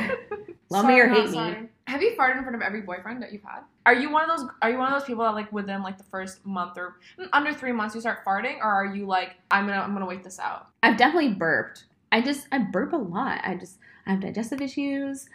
Love 0.70 0.82
Sorry, 0.82 0.94
me 0.94 1.00
or 1.00 1.08
hate 1.08 1.26
me. 1.26 1.32
sorry. 1.32 1.68
Have 1.86 2.00
you 2.00 2.14
farted 2.16 2.36
in 2.38 2.42
front 2.42 2.54
of 2.56 2.62
every 2.62 2.80
boyfriend 2.82 3.22
that 3.22 3.32
you've 3.32 3.42
had? 3.42 3.60
Are 3.84 3.94
you 3.94 4.10
one 4.10 4.28
of 4.30 4.38
those? 4.38 4.48
Are 4.62 4.70
you 4.70 4.78
one 4.78 4.92
of 4.92 4.98
those 4.98 5.06
people 5.06 5.24
that 5.24 5.34
like 5.34 5.52
within 5.52 5.82
like 5.82 5.98
the 5.98 6.04
first 6.04 6.44
month 6.46 6.78
or 6.78 6.96
mm, 7.18 7.28
under 7.32 7.52
three 7.52 7.72
months 7.72 7.94
you 7.94 8.00
start 8.00 8.24
farting, 8.24 8.58
or 8.58 8.64
are 8.64 8.86
you 8.86 9.06
like 9.06 9.36
I'm 9.50 9.66
gonna 9.66 9.80
I'm 9.80 9.92
gonna 9.92 10.06
wait 10.06 10.22
this 10.24 10.38
out? 10.38 10.68
I've 10.82 10.96
definitely 10.96 11.34
burped. 11.34 11.84
I 12.10 12.20
just 12.20 12.46
I 12.52 12.58
burp 12.58 12.92
a 12.92 12.96
lot. 12.96 13.40
I 13.44 13.56
just 13.56 13.78
I 14.06 14.12
have 14.12 14.20
digestive 14.20 14.60
issues. 14.62 15.28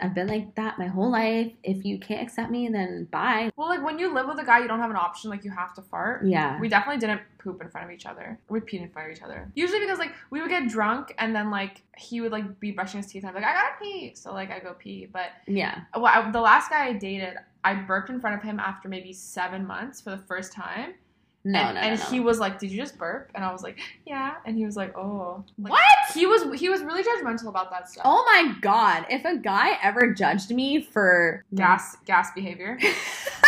I've 0.00 0.14
been 0.14 0.26
like 0.28 0.54
that 0.56 0.78
my 0.78 0.86
whole 0.86 1.10
life. 1.10 1.52
If 1.62 1.84
you 1.84 1.98
can't 1.98 2.22
accept 2.22 2.50
me, 2.50 2.68
then 2.68 3.08
bye. 3.10 3.50
Well, 3.56 3.68
like 3.68 3.82
when 3.82 3.98
you 3.98 4.12
live 4.12 4.26
with 4.26 4.38
a 4.38 4.44
guy, 4.44 4.60
you 4.60 4.68
don't 4.68 4.80
have 4.80 4.90
an 4.90 4.96
option. 4.96 5.30
Like 5.30 5.44
you 5.44 5.50
have 5.50 5.74
to 5.74 5.82
fart. 5.82 6.24
Yeah. 6.26 6.58
We 6.60 6.68
definitely 6.68 7.00
didn't 7.00 7.22
poop 7.38 7.62
in 7.62 7.70
front 7.70 7.86
of 7.86 7.92
each 7.92 8.06
other. 8.06 8.38
We 8.48 8.60
peed 8.60 8.82
in 8.82 8.90
front 8.90 9.10
of 9.10 9.16
each 9.16 9.22
other. 9.22 9.50
Usually 9.54 9.80
because 9.80 9.98
like 9.98 10.12
we 10.30 10.40
would 10.40 10.50
get 10.50 10.68
drunk 10.68 11.14
and 11.18 11.34
then 11.34 11.50
like 11.50 11.82
he 11.96 12.20
would 12.20 12.32
like 12.32 12.60
be 12.60 12.72
brushing 12.72 13.00
his 13.02 13.10
teeth 13.10 13.22
and 13.22 13.30
I'm 13.30 13.34
like 13.34 13.44
I 13.44 13.54
gotta 13.54 13.74
pee, 13.82 14.12
so 14.14 14.32
like 14.32 14.50
I 14.50 14.58
go 14.58 14.74
pee. 14.74 15.06
But 15.10 15.30
Yeah. 15.46 15.80
well, 15.94 16.06
I, 16.06 16.30
the 16.30 16.40
last 16.40 16.70
guy 16.70 16.86
I 16.86 16.92
dated, 16.92 17.36
I 17.64 17.74
burped 17.74 18.10
in 18.10 18.20
front 18.20 18.36
of 18.36 18.42
him 18.42 18.60
after 18.60 18.88
maybe 18.88 19.12
seven 19.12 19.66
months 19.66 20.00
for 20.00 20.10
the 20.10 20.18
first 20.18 20.52
time. 20.52 20.94
No, 21.42 21.58
and, 21.58 21.74
no, 21.74 21.80
and 21.80 21.98
no, 21.98 22.04
no. 22.04 22.10
he 22.10 22.20
was 22.20 22.38
like, 22.38 22.58
"Did 22.58 22.70
you 22.70 22.76
just 22.76 22.98
burp?" 22.98 23.30
And 23.34 23.42
I 23.42 23.50
was 23.50 23.62
like, 23.62 23.78
"Yeah." 24.06 24.34
And 24.44 24.56
he 24.56 24.66
was 24.66 24.76
like, 24.76 24.96
"Oh." 24.96 25.42
Like, 25.58 25.72
what? 25.72 25.82
He 26.12 26.26
was 26.26 26.60
he 26.60 26.68
was 26.68 26.82
really 26.82 27.02
judgmental 27.02 27.48
about 27.48 27.70
that 27.70 27.88
stuff. 27.88 28.02
Oh 28.06 28.24
my 28.26 28.54
god! 28.60 29.06
If 29.08 29.24
a 29.24 29.36
guy 29.36 29.78
ever 29.82 30.12
judged 30.12 30.50
me 30.50 30.82
for 30.82 31.44
Gas 31.54 31.96
gas 32.04 32.30
behavior. 32.34 32.78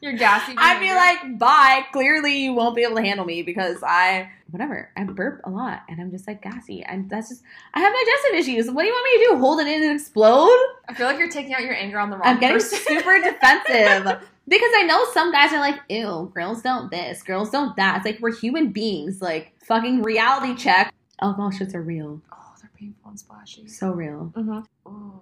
Your 0.00 0.14
gassy. 0.14 0.54
I'd 0.56 0.80
be 0.80 0.94
like, 0.94 1.38
bye. 1.38 1.84
Clearly, 1.92 2.44
you 2.44 2.54
won't 2.54 2.74
be 2.74 2.82
able 2.82 2.96
to 2.96 3.02
handle 3.02 3.26
me 3.26 3.42
because 3.42 3.82
I, 3.82 4.30
whatever, 4.50 4.90
I 4.96 5.04
burp 5.04 5.42
a 5.44 5.50
lot 5.50 5.82
and 5.88 6.00
I'm 6.00 6.10
just 6.10 6.26
like 6.26 6.40
gassy. 6.42 6.82
And 6.82 7.10
that's 7.10 7.28
just, 7.28 7.42
I 7.74 7.80
have 7.80 7.92
digestive 7.92 8.54
issues. 8.54 8.70
What 8.72 8.82
do 8.82 8.88
you 8.88 8.94
want 8.94 9.04
me 9.04 9.24
to 9.26 9.30
do? 9.32 9.38
Hold 9.40 9.60
it 9.60 9.66
in 9.66 9.82
and 9.82 10.00
explode? 10.00 10.56
I 10.88 10.94
feel 10.94 11.06
like 11.06 11.18
you're 11.18 11.30
taking 11.30 11.52
out 11.54 11.60
your 11.62 11.74
anger 11.74 11.98
on 11.98 12.08
the 12.10 12.16
wrong 12.16 12.26
I'm 12.26 12.40
getting 12.40 12.56
person. 12.56 12.78
super 12.78 13.20
defensive 13.22 14.26
because 14.48 14.70
I 14.74 14.84
know 14.84 15.04
some 15.12 15.30
guys 15.32 15.52
are 15.52 15.60
like, 15.60 15.80
ew, 15.88 16.30
girls 16.34 16.62
don't 16.62 16.90
this, 16.90 17.22
girls 17.22 17.50
don't 17.50 17.76
that. 17.76 17.98
It's 17.98 18.06
like 18.06 18.18
we're 18.20 18.34
human 18.34 18.72
beings. 18.72 19.20
Like, 19.20 19.52
fucking 19.64 20.02
reality 20.02 20.54
check. 20.56 20.92
Alcohol 21.20 21.50
shits 21.50 21.74
are 21.74 21.82
real. 21.82 22.20
oh, 22.32 22.54
they're 22.60 22.70
painful 22.76 23.10
and 23.10 23.20
splashy. 23.20 23.68
So 23.68 23.90
real. 23.92 24.32
Mm-hmm. 24.34 24.90
Ooh. 24.90 25.20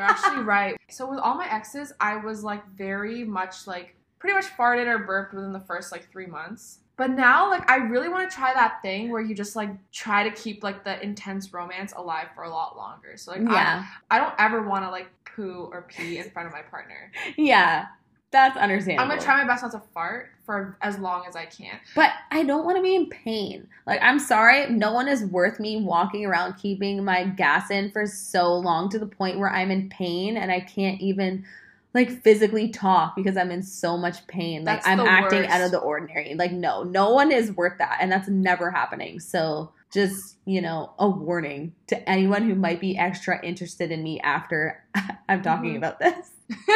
You're 0.00 0.10
actually 0.10 0.42
right. 0.44 0.76
So 0.88 1.08
with 1.08 1.18
all 1.18 1.34
my 1.34 1.50
exes, 1.52 1.92
I 2.00 2.16
was 2.16 2.42
like 2.42 2.66
very 2.70 3.24
much 3.24 3.66
like 3.66 3.94
pretty 4.18 4.34
much 4.34 4.46
farted 4.56 4.86
or 4.86 4.98
burped 4.98 5.34
within 5.34 5.52
the 5.52 5.60
first 5.60 5.92
like 5.92 6.10
three 6.10 6.26
months. 6.26 6.78
But 6.96 7.12
now, 7.12 7.48
like, 7.48 7.68
I 7.70 7.76
really 7.76 8.10
want 8.10 8.30
to 8.30 8.36
try 8.36 8.52
that 8.52 8.82
thing 8.82 9.10
where 9.10 9.22
you 9.22 9.34
just 9.34 9.56
like 9.56 9.70
try 9.90 10.22
to 10.22 10.30
keep 10.30 10.62
like 10.62 10.84
the 10.84 11.02
intense 11.02 11.50
romance 11.50 11.94
alive 11.96 12.26
for 12.34 12.44
a 12.44 12.50
lot 12.50 12.76
longer. 12.76 13.16
So 13.16 13.32
like, 13.32 13.40
yeah. 13.40 13.86
I, 14.10 14.16
I 14.16 14.20
don't 14.20 14.34
ever 14.38 14.62
want 14.62 14.84
to 14.84 14.90
like 14.90 15.08
poo 15.24 15.70
or 15.72 15.82
pee 15.88 16.18
in 16.18 16.28
front 16.30 16.46
of 16.46 16.52
my 16.52 16.62
partner. 16.62 17.10
Yeah. 17.38 17.86
That's 18.32 18.56
understandable. 18.56 19.02
I'm 19.02 19.08
gonna 19.10 19.20
try 19.20 19.42
my 19.42 19.48
best 19.48 19.62
not 19.62 19.72
to 19.72 19.82
fart 19.92 20.28
for 20.46 20.76
as 20.82 20.98
long 20.98 21.24
as 21.28 21.34
I 21.34 21.46
can. 21.46 21.80
But 21.96 22.12
I 22.30 22.44
don't 22.44 22.64
want 22.64 22.76
to 22.76 22.82
be 22.82 22.94
in 22.94 23.08
pain. 23.08 23.66
Like, 23.86 24.00
I'm 24.02 24.18
sorry, 24.20 24.68
no 24.70 24.92
one 24.92 25.08
is 25.08 25.24
worth 25.24 25.58
me 25.58 25.82
walking 25.82 26.24
around 26.24 26.54
keeping 26.54 27.04
my 27.04 27.24
gas 27.24 27.70
in 27.70 27.90
for 27.90 28.06
so 28.06 28.54
long 28.54 28.88
to 28.90 28.98
the 28.98 29.06
point 29.06 29.38
where 29.38 29.50
I'm 29.50 29.70
in 29.72 29.88
pain 29.88 30.36
and 30.36 30.52
I 30.52 30.60
can't 30.60 31.00
even 31.00 31.44
like 31.92 32.22
physically 32.22 32.68
talk 32.68 33.16
because 33.16 33.36
I'm 33.36 33.50
in 33.50 33.64
so 33.64 33.96
much 33.96 34.24
pain. 34.28 34.64
Like 34.64 34.76
That's 34.84 34.86
I'm 34.86 35.00
acting 35.00 35.40
worst. 35.40 35.50
out 35.50 35.60
of 35.62 35.70
the 35.72 35.78
ordinary. 35.78 36.34
Like 36.36 36.52
no, 36.52 36.84
no 36.84 37.12
one 37.12 37.32
is 37.32 37.50
worth 37.52 37.78
that 37.78 37.98
and 38.00 38.12
that's 38.12 38.28
never 38.28 38.70
happening. 38.70 39.18
So 39.18 39.72
just, 39.92 40.36
you 40.44 40.60
know, 40.60 40.92
a 41.00 41.08
warning 41.08 41.74
to 41.88 42.08
anyone 42.08 42.44
who 42.48 42.54
might 42.54 42.80
be 42.80 42.96
extra 42.96 43.44
interested 43.44 43.90
in 43.90 44.04
me 44.04 44.20
after 44.20 44.84
I'm 45.28 45.42
talking 45.42 45.74
Mhm. 45.74 45.78
about 45.78 45.98
this. 45.98 46.30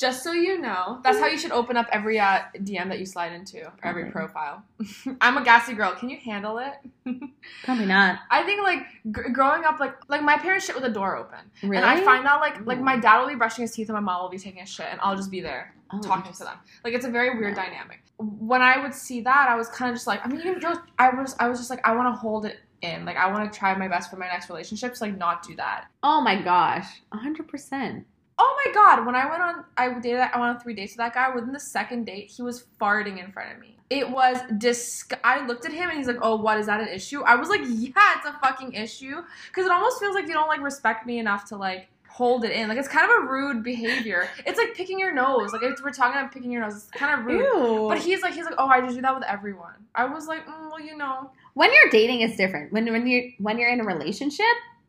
Just 0.00 0.22
so 0.22 0.32
you 0.32 0.58
know, 0.58 0.98
that's 1.04 1.18
how 1.18 1.26
you 1.26 1.36
should 1.36 1.52
open 1.52 1.76
up 1.76 1.86
every 1.92 2.18
uh, 2.18 2.38
DM 2.56 2.88
that 2.88 2.98
you 3.00 3.04
slide 3.04 3.32
into, 3.32 3.66
or 3.66 3.72
every 3.82 4.10
profile. 4.10 4.64
I'm 5.20 5.36
a 5.36 5.44
gassy 5.44 5.74
girl. 5.74 5.94
Can 5.94 6.08
you 6.08 6.16
handle 6.24 6.56
it? 6.56 6.72
Probably 7.64 7.84
not. 7.84 8.20
I 8.30 8.42
think 8.44 8.62
like 8.62 8.80
gr- 9.12 9.28
growing 9.28 9.64
up, 9.66 9.78
like 9.78 9.94
like 10.08 10.22
my 10.22 10.38
parents 10.38 10.64
shit 10.64 10.74
with 10.74 10.84
the 10.84 10.90
door 10.90 11.16
open, 11.18 11.40
Really? 11.62 11.76
and 11.76 11.84
I 11.84 12.00
find 12.02 12.26
out 12.26 12.40
like 12.40 12.64
like 12.64 12.80
my 12.80 12.96
dad 12.98 13.20
will 13.20 13.28
be 13.28 13.34
brushing 13.34 13.60
his 13.62 13.72
teeth 13.72 13.90
and 13.90 13.94
my 13.94 14.00
mom 14.00 14.22
will 14.22 14.30
be 14.30 14.38
taking 14.38 14.62
a 14.62 14.66
shit, 14.66 14.86
and 14.90 14.98
I'll 15.02 15.16
just 15.16 15.30
be 15.30 15.42
there 15.42 15.74
Oh, 15.92 16.00
talking 16.00 16.32
to 16.32 16.38
them. 16.44 16.56
Like 16.82 16.94
it's 16.94 17.04
a 17.04 17.10
very 17.10 17.38
weird 17.38 17.54
Yeah. 17.56 17.64
dynamic. 17.66 18.00
When 18.16 18.62
I 18.62 18.78
would 18.82 18.94
see 18.94 19.20
that, 19.20 19.48
I 19.50 19.56
was 19.56 19.68
kind 19.68 19.90
of 19.90 19.96
just 19.96 20.06
like, 20.06 20.24
I 20.24 20.28
mean, 20.28 20.40
you 20.40 20.58
know, 20.60 20.80
I 20.98 21.10
was 21.10 21.36
I 21.38 21.48
was 21.50 21.58
just 21.58 21.68
like, 21.68 21.86
I 21.86 21.94
want 21.94 22.14
to 22.14 22.18
hold 22.18 22.46
it 22.46 22.58
in. 22.80 23.04
Like 23.04 23.18
I 23.18 23.30
want 23.30 23.52
to 23.52 23.58
try 23.58 23.74
my 23.76 23.88
best 23.88 24.08
for 24.08 24.16
my 24.16 24.28
next 24.28 24.48
relationships. 24.48 25.02
Like 25.02 25.18
not 25.18 25.42
do 25.42 25.56
that. 25.56 25.88
Oh 26.02 26.22
my 26.22 26.40
gosh. 26.40 26.86
100%. 27.12 28.04
Oh 28.42 28.62
my 28.64 28.72
god! 28.72 29.04
When 29.04 29.14
I 29.14 29.28
went 29.28 29.42
on, 29.42 29.64
I 29.76 29.92
dated. 30.00 30.20
I 30.20 30.38
went 30.40 30.56
on 30.56 30.60
three 30.60 30.72
dates 30.72 30.92
with 30.92 30.98
that 30.98 31.12
guy. 31.12 31.28
Within 31.34 31.52
the 31.52 31.60
second 31.60 32.06
date, 32.06 32.32
he 32.34 32.40
was 32.40 32.64
farting 32.80 33.22
in 33.22 33.30
front 33.32 33.52
of 33.52 33.58
me. 33.58 33.76
It 33.90 34.08
was 34.08 34.38
disg. 34.52 35.12
I 35.22 35.44
looked 35.46 35.66
at 35.66 35.72
him 35.72 35.90
and 35.90 35.98
he's 35.98 36.06
like, 36.06 36.16
"Oh, 36.22 36.36
what 36.36 36.58
is 36.58 36.64
that 36.64 36.80
an 36.80 36.88
issue?" 36.88 37.22
I 37.22 37.34
was 37.34 37.50
like, 37.50 37.60
"Yeah, 37.64 38.14
it's 38.16 38.26
a 38.26 38.32
fucking 38.40 38.72
issue." 38.72 39.16
Because 39.48 39.66
it 39.66 39.72
almost 39.72 40.00
feels 40.00 40.14
like 40.14 40.26
you 40.26 40.32
don't 40.32 40.48
like 40.48 40.62
respect 40.62 41.06
me 41.06 41.18
enough 41.18 41.44
to 41.46 41.56
like 41.56 41.88
hold 42.08 42.44
it 42.46 42.52
in. 42.52 42.68
Like 42.68 42.78
it's 42.78 42.88
kind 42.88 43.10
of 43.10 43.24
a 43.24 43.26
rude 43.30 43.62
behavior. 43.62 44.26
It's 44.46 44.56
like 44.56 44.74
picking 44.74 44.98
your 44.98 45.12
nose. 45.12 45.52
Like 45.52 45.62
if 45.62 45.82
we're 45.84 45.90
talking 45.90 46.18
about 46.18 46.32
picking 46.32 46.50
your 46.50 46.62
nose, 46.62 46.76
it's 46.76 46.90
kind 46.92 47.20
of 47.20 47.26
rude. 47.26 47.40
Ew. 47.40 47.86
But 47.88 47.98
he's 47.98 48.22
like, 48.22 48.32
he's 48.32 48.46
like, 48.46 48.54
"Oh, 48.56 48.68
I 48.68 48.80
just 48.80 48.94
do 48.94 49.02
that 49.02 49.14
with 49.14 49.24
everyone." 49.24 49.74
I 49.94 50.06
was 50.06 50.26
like, 50.26 50.46
mm, 50.46 50.70
"Well, 50.70 50.80
you 50.80 50.96
know." 50.96 51.30
when 51.54 51.70
you're 51.74 51.90
dating 51.90 52.22
it's 52.22 52.36
different. 52.36 52.72
When 52.72 52.90
when 52.90 53.06
you're 53.06 53.24
when 53.38 53.58
you're 53.58 53.70
in 53.70 53.80
a 53.80 53.84
relationship, 53.84 54.46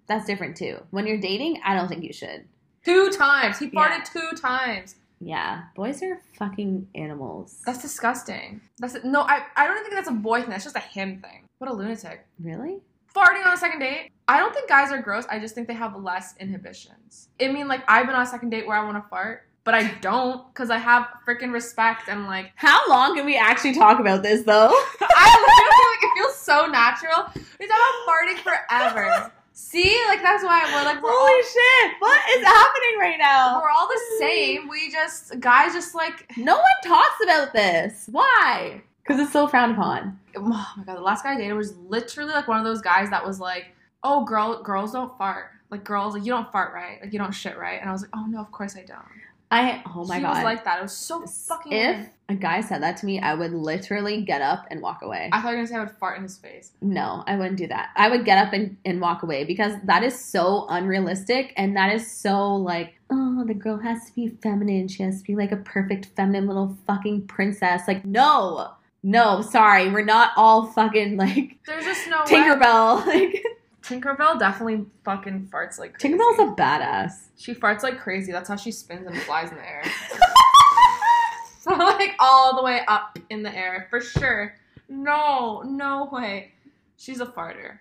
that's 0.08 0.26
different 0.26 0.56
too. 0.56 0.78
When 0.92 1.06
you're 1.06 1.20
dating, 1.20 1.60
I 1.66 1.76
don't 1.76 1.90
think 1.90 2.04
you 2.04 2.14
should. 2.14 2.46
Two 2.86 3.10
times. 3.12 3.60
He 3.60 3.68
farted 3.70 4.00
Yeah. 4.00 4.04
two 4.14 4.38
times. 4.38 4.96
Yeah, 5.24 5.64
boys 5.76 6.02
are 6.02 6.20
fucking 6.40 6.88
animals. 6.96 7.62
That's 7.66 7.80
disgusting. 7.82 8.60
That's 8.80 8.98
no. 9.04 9.22
I 9.22 9.44
I 9.56 9.68
don't 9.68 9.78
think 9.84 9.94
that's 9.94 10.10
a 10.10 10.14
boy 10.14 10.42
thing. 10.42 10.50
That's 10.50 10.64
just 10.64 10.76
a 10.76 10.80
him 10.80 11.22
thing. 11.22 11.44
What 11.60 11.70
a 11.70 11.74
lunatic. 11.74 12.26
really? 12.40 12.80
farting 13.14 13.46
on 13.46 13.52
a 13.54 13.58
second 13.58 13.80
date. 13.80 14.10
I 14.30 14.40
don't 14.40 14.54
think 14.54 14.70
guys 14.70 14.90
are 14.90 15.02
gross. 15.02 15.26
I 15.30 15.38
just 15.38 15.54
think 15.54 15.68
they 15.68 15.74
have 15.74 16.02
less 16.02 16.34
inhibitions. 16.40 17.28
I 17.42 17.50
mean, 17.50 17.68
like 17.68 17.84
I've 17.90 18.06
been 18.08 18.16
on 18.16 18.22
a 18.24 18.26
second 18.26 18.52
date 18.52 18.66
where 18.66 18.78
I 18.78 18.86
want 18.86 18.96
to 19.04 19.08
fart, 19.10 19.44
but 19.66 19.74
I 19.76 19.92
don't 20.00 20.48
because 20.54 20.70
I 20.70 20.78
have 20.78 21.08
freaking 21.28 21.52
respect 21.52 22.08
and 22.08 22.26
like 22.26 22.54
How 22.56 22.88
long 22.90 23.16
can 23.18 23.26
we 23.26 23.38
actually 23.38 23.74
talk 23.74 24.00
about 24.00 24.24
this 24.24 24.44
though? 24.44 24.70
I 25.02 25.46
literally 25.60 25.86
like 25.92 26.04
it 26.04 26.18
feels 26.20 26.36
so 26.38 26.66
natural. 26.68 27.30
We 27.60 27.68
talk 27.68 27.78
about 27.78 28.08
farting 28.08 28.38
forever. 28.40 29.32
See, 29.54 29.98
like 30.08 30.22
that's 30.22 30.44
why 30.44 30.64
we're 30.66 30.84
like 30.86 31.04
we're 31.04 31.10
Holy 31.12 31.32
all, 31.32 31.42
shit! 31.44 31.96
What 32.00 32.22
is 32.38 32.46
happening 32.46 33.00
right 33.00 33.18
now? 33.20 33.60
we're 33.62 33.70
all 33.70 33.88
the 33.88 34.02
same. 34.20 34.68
We 34.70 34.92
just 34.92 35.40
guys 35.40 35.74
just 35.74 35.94
like 35.94 36.32
No 36.38 36.56
one 36.56 36.64
talks 36.84 37.24
about 37.24 37.54
this. 37.54 38.08
Why? 38.12 38.82
Because 39.04 39.20
it's 39.20 39.34
so 39.34 39.48
frowned 39.48 39.74
upon. 39.74 40.20
oh 40.38 40.42
my 40.78 40.84
god. 40.86 40.96
The 40.98 41.02
last 41.02 41.24
guy 41.24 41.34
I 41.34 41.38
dated 41.38 41.56
was 41.58 41.76
literally 41.78 42.32
like 42.32 42.48
one 42.48 42.60
of 42.60 42.66
those 42.66 42.82
guys 42.82 43.10
that 43.10 43.26
was 43.26 43.40
like, 43.40 43.76
oh 44.04 44.24
girl, 44.26 44.62
girls 44.64 44.94
don't 44.94 45.16
fart. 45.18 45.48
Like 45.70 45.84
girls, 45.84 46.14
like 46.14 46.26
you 46.26 46.32
don't 46.32 46.52
fart 46.52 46.74
right. 46.74 47.00
Like 47.02 47.12
you 47.12 47.20
don't 47.20 47.34
shit 47.34 47.58
right. 47.58 47.80
And 47.80 47.90
I 47.90 47.94
was 47.94 48.02
like, 48.02 48.12
oh 48.14 48.26
no, 48.28 48.40
of 48.40 48.52
course 48.52 48.76
I 48.76 48.84
don't. 48.84 49.06
I 49.52 49.84
oh 49.94 50.06
my 50.06 50.16
he 50.16 50.22
god. 50.22 50.36
was 50.36 50.44
like 50.44 50.64
that. 50.64 50.80
It 50.80 50.84
was 50.84 50.96
so 50.96 51.26
fucking. 51.26 51.74
if 51.74 51.98
weird. 51.98 52.10
a 52.30 52.36
guy 52.36 52.62
said 52.62 52.82
that 52.84 52.98
to 52.98 53.06
me, 53.06 53.20
I 53.20 53.34
would 53.34 53.52
literally 53.52 54.22
get 54.22 54.42
up 54.42 54.66
and 54.72 54.82
walk 54.82 55.02
away. 55.02 55.30
I 55.34 55.42
thought 55.42 55.50
you 55.50 55.58
were 55.58 55.64
gonna 55.64 55.68
say 55.68 55.76
I 55.76 55.80
would 55.80 55.92
fart 55.92 56.18
in 56.18 56.24
his 56.24 56.38
face. 56.38 56.72
No, 56.82 57.24
I 57.28 57.36
wouldn't 57.36 57.58
do 57.58 57.68
that. 57.68 57.90
I 57.98 58.10
would 58.10 58.24
get 58.24 58.38
up 58.38 58.54
and, 58.54 58.78
and 58.86 59.02
walk 59.02 59.24
away 59.24 59.44
because 59.44 59.74
that 59.84 60.04
is 60.04 60.18
so 60.18 60.66
unrealistic 60.70 61.54
and 61.58 61.76
that 61.76 61.94
is 61.94 62.10
so 62.10 62.56
like, 62.56 62.94
oh, 63.10 63.44
the 63.46 63.54
girl 63.54 63.78
has 63.78 64.06
to 64.06 64.16
be 64.16 64.30
feminine. 64.30 64.88
She 64.88 65.04
has 65.04 65.20
to 65.20 65.24
be 65.28 65.36
like 65.36 65.52
a 65.52 65.58
perfect 65.58 66.08
feminine 66.16 66.48
little 66.48 66.78
fucking 66.88 67.28
princess. 67.28 67.82
Like, 67.90 68.06
no, 68.06 68.72
no, 69.04 69.42
sorry. 69.42 69.92
We're 69.92 70.06
not 70.06 70.32
all 70.38 70.68
fucking 70.68 71.18
like 71.18 71.58
There's 71.66 71.84
just 71.86 72.08
no 72.10 72.20
way. 72.20 72.26
Tinkerbell. 72.26 73.06
Like, 73.12 73.44
Tinkerbell 73.92 74.40
definitely 74.40 74.86
fucking 75.04 75.50
farts 75.52 75.78
like 75.78 76.00
crazy. 76.00 76.16
Tinkerbell's 76.16 76.40
a 76.40 76.56
badass. 76.56 77.12
She 77.38 77.54
farts 77.54 77.84
like 77.84 78.00
crazy. 78.00 78.32
That's 78.32 78.48
how 78.48 78.56
she 78.56 78.72
spins 78.72 79.06
and 79.06 79.18
flies 79.24 79.52
in 79.52 79.58
the 79.58 79.68
air. 79.68 79.84
so 81.62 81.72
like 81.76 82.16
all 82.20 82.56
the 82.56 82.64
way 82.64 82.82
up 82.88 83.20
in 83.30 83.44
the 83.44 83.54
air 83.56 83.88
for 83.90 84.00
sure. 84.00 84.56
No, 84.88 85.62
no 85.62 86.10
way. 86.12 86.54
She's 86.98 87.20
a 87.20 87.26
farter. 87.26 87.80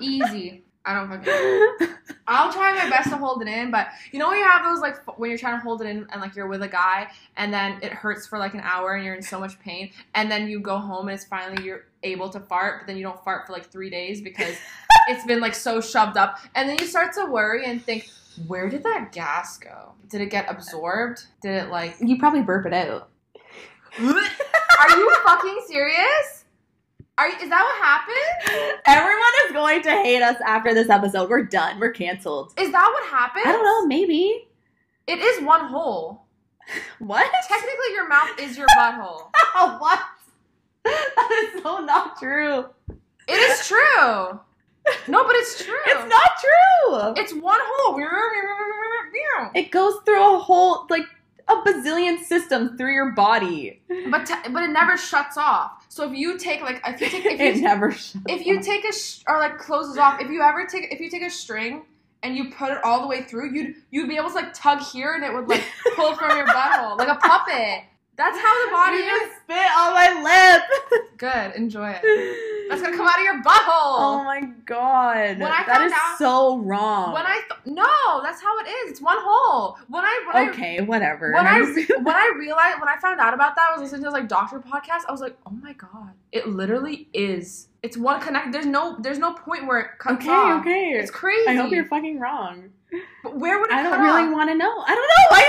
Easy. 0.00 0.64
I 0.86 0.94
don't 0.94 1.08
fucking. 1.08 1.88
I'll 2.26 2.52
try 2.52 2.74
my 2.74 2.90
best 2.90 3.08
to 3.10 3.16
hold 3.16 3.40
it 3.42 3.48
in, 3.48 3.70
but 3.70 3.88
you 4.12 4.18
know 4.18 4.28
when 4.28 4.38
you 4.38 4.44
have 4.44 4.64
those 4.64 4.80
like 4.80 4.94
f- 4.94 5.14
when 5.16 5.30
you're 5.30 5.38
trying 5.38 5.58
to 5.58 5.62
hold 5.62 5.80
it 5.80 5.86
in 5.86 6.06
and 6.10 6.20
like 6.20 6.36
you're 6.36 6.46
with 6.46 6.62
a 6.62 6.68
guy 6.68 7.10
and 7.36 7.52
then 7.52 7.78
it 7.82 7.92
hurts 7.92 8.26
for 8.26 8.38
like 8.38 8.54
an 8.54 8.60
hour 8.60 8.94
and 8.94 9.04
you're 9.04 9.14
in 9.14 9.22
so 9.22 9.40
much 9.40 9.58
pain 9.60 9.90
and 10.14 10.30
then 10.30 10.46
you 10.46 10.60
go 10.60 10.78
home 10.78 11.08
and 11.08 11.14
it's 11.14 11.24
finally 11.24 11.64
you're 11.64 11.84
able 12.04 12.28
to 12.30 12.40
fart, 12.40 12.80
but 12.80 12.86
then 12.86 12.96
you 12.96 13.02
don't 13.02 13.22
fart 13.24 13.46
for 13.46 13.52
like 13.52 13.70
three 13.70 13.90
days 13.90 14.20
because 14.20 14.56
it's 15.08 15.24
been 15.24 15.40
like 15.40 15.54
so 15.54 15.80
shoved 15.80 16.16
up, 16.16 16.38
and 16.54 16.68
then 16.68 16.76
you 16.78 16.86
start 16.86 17.12
to 17.14 17.26
worry 17.26 17.64
and 17.64 17.82
think, 17.82 18.08
where 18.46 18.68
did 18.68 18.82
that 18.84 19.12
gas 19.12 19.58
go? 19.58 19.92
Did 20.08 20.20
it 20.20 20.30
get 20.30 20.50
absorbed? 20.50 21.26
Did 21.42 21.64
it 21.64 21.70
like? 21.70 21.96
you 22.00 22.18
probably 22.18 22.42
burp 22.42 22.66
it 22.66 22.72
out. 22.72 23.08
Are 23.98 24.90
you 24.90 25.14
fucking 25.24 25.60
serious? 25.66 26.44
Are 27.16 27.28
you, 27.28 27.36
is 27.36 27.48
that 27.48 27.62
what 27.62 27.84
happened? 27.84 28.80
Everyone 28.86 29.32
is 29.46 29.52
going 29.52 29.82
to 29.82 29.90
hate 29.90 30.20
us 30.20 30.36
after 30.44 30.74
this 30.74 30.90
episode. 30.90 31.30
We're 31.30 31.44
done. 31.44 31.78
We're 31.78 31.92
canceled. 31.92 32.52
Is 32.58 32.72
that 32.72 32.90
what 32.92 33.08
happened? 33.08 33.44
I 33.46 33.52
don't 33.52 33.64
know. 33.64 33.86
Maybe. 33.86 34.48
It 35.06 35.18
is 35.20 35.42
one 35.44 35.66
hole. 35.66 36.22
What? 36.98 37.30
Technically, 37.46 37.92
your 37.92 38.08
mouth 38.08 38.30
is 38.40 38.56
your 38.56 38.66
butthole. 38.78 39.28
what? 39.78 40.00
That 40.84 41.50
is 41.54 41.62
so 41.62 41.78
not 41.80 42.18
true. 42.18 42.66
It 43.26 43.32
is 43.34 43.66
true. 43.66 44.40
No, 45.08 45.24
but 45.24 45.34
it's 45.36 45.64
true. 45.64 45.74
It's 45.86 46.08
not 46.08 46.30
true. 46.40 47.22
It's 47.22 47.32
one 47.32 47.58
hole. 47.62 47.98
It 49.54 49.70
goes 49.70 49.94
through 50.04 50.36
a 50.36 50.38
whole 50.38 50.86
like 50.90 51.04
a 51.48 51.56
bazillion 51.56 52.22
systems 52.22 52.76
through 52.76 52.92
your 52.92 53.12
body. 53.12 53.80
But 54.10 54.26
te- 54.26 54.48
but 54.50 54.62
it 54.62 54.70
never 54.70 54.96
shuts 54.96 55.36
off. 55.38 55.86
So 55.88 56.10
if 56.10 56.16
you 56.16 56.38
take 56.38 56.60
like 56.60 56.82
if 56.86 57.00
you 57.00 57.08
take 57.08 57.24
if 57.26 57.40
it 57.40 57.56
you, 57.56 57.62
never. 57.62 57.92
Shuts 57.92 58.16
if 58.28 58.46
you 58.46 58.58
off. 58.58 58.64
take 58.64 58.84
a 58.84 58.92
sh- 58.92 59.22
or 59.26 59.38
like 59.38 59.58
closes 59.58 59.96
off, 59.96 60.20
if 60.20 60.28
you 60.30 60.42
ever 60.42 60.66
take 60.66 60.92
if 60.92 61.00
you 61.00 61.08
take 61.10 61.22
a 61.22 61.30
string 61.30 61.82
and 62.22 62.36
you 62.36 62.50
put 62.50 62.70
it 62.72 62.78
all 62.84 63.00
the 63.02 63.06
way 63.06 63.22
through, 63.22 63.52
you'd 63.54 63.76
you'd 63.90 64.08
be 64.08 64.16
able 64.16 64.28
to 64.28 64.34
like 64.34 64.52
tug 64.54 64.80
here 64.80 65.14
and 65.14 65.24
it 65.24 65.32
would 65.32 65.48
like 65.48 65.64
pull 65.96 66.14
from 66.16 66.36
your 66.36 66.46
butthole 66.46 66.98
like 66.98 67.08
a 67.08 67.16
puppet. 67.16 67.84
That's 68.16 68.38
how 68.38 68.66
the 68.66 68.70
body 68.70 68.96
you 68.98 69.02
is. 69.02 69.20
just 69.22 69.42
spit 69.42 69.56
on 69.76 69.92
my 69.92 70.22
lip. 70.22 71.02
Good, 71.18 71.56
enjoy 71.56 71.90
it. 72.00 72.68
That's 72.68 72.80
gonna 72.80 72.96
come 72.96 73.06
out 73.08 73.18
of 73.18 73.24
your 73.24 73.42
butthole. 73.42 73.98
Oh 73.98 74.22
my 74.24 74.40
god. 74.66 75.38
When 75.38 75.50
I 75.50 75.64
that 75.64 75.66
found 75.66 75.84
is 75.86 75.92
out- 75.92 76.18
so 76.18 76.58
wrong. 76.58 77.12
When 77.12 77.24
I 77.26 77.40
th- 77.48 77.60
no, 77.76 78.22
that's 78.22 78.40
how 78.40 78.56
it 78.60 78.68
is. 78.68 78.92
It's 78.92 79.00
one 79.00 79.16
hole. 79.20 79.78
When 79.88 80.04
I 80.04 80.22
when 80.26 80.36
I 80.36 80.50
okay, 80.50 80.80
whatever. 80.80 81.32
when 81.32 81.46
I 81.46 81.60
when 82.02 82.14
I 82.14 82.32
realized 82.38 82.78
when 82.80 82.88
I 82.88 82.96
found 83.00 83.20
out 83.20 83.34
about 83.34 83.56
that, 83.56 83.70
I 83.70 83.72
was 83.72 83.82
listening 83.82 84.02
to 84.02 84.06
this 84.08 84.12
like 84.14 84.28
doctor 84.28 84.60
podcast. 84.60 85.02
I 85.08 85.12
was 85.12 85.20
like, 85.20 85.36
oh 85.46 85.50
my 85.50 85.72
god, 85.72 86.10
it 86.32 86.46
literally 86.48 87.08
is. 87.12 87.68
It's 87.82 87.96
one 87.96 88.20
connect. 88.20 88.52
There's 88.52 88.66
no 88.66 88.96
there's 89.00 89.18
no 89.18 89.34
point 89.34 89.66
where 89.66 89.78
it 89.80 89.90
cuts 89.98 90.24
okay, 90.24 90.30
off. 90.30 90.60
okay. 90.60 90.92
It's 90.92 91.10
crazy. 91.10 91.48
I 91.48 91.54
hope 91.54 91.70
you're 91.70 91.84
fucking 91.86 92.18
wrong. 92.20 92.70
But 93.24 93.36
where 93.38 93.58
would 93.58 93.70
it 93.70 93.74
I 93.74 93.82
don't 93.82 94.00
really 94.00 94.32
want 94.32 94.50
to 94.50 94.54
know. 94.54 94.70
I 94.86 94.94
don't 94.94 95.02
know. 95.02 95.26
Why 95.30 95.42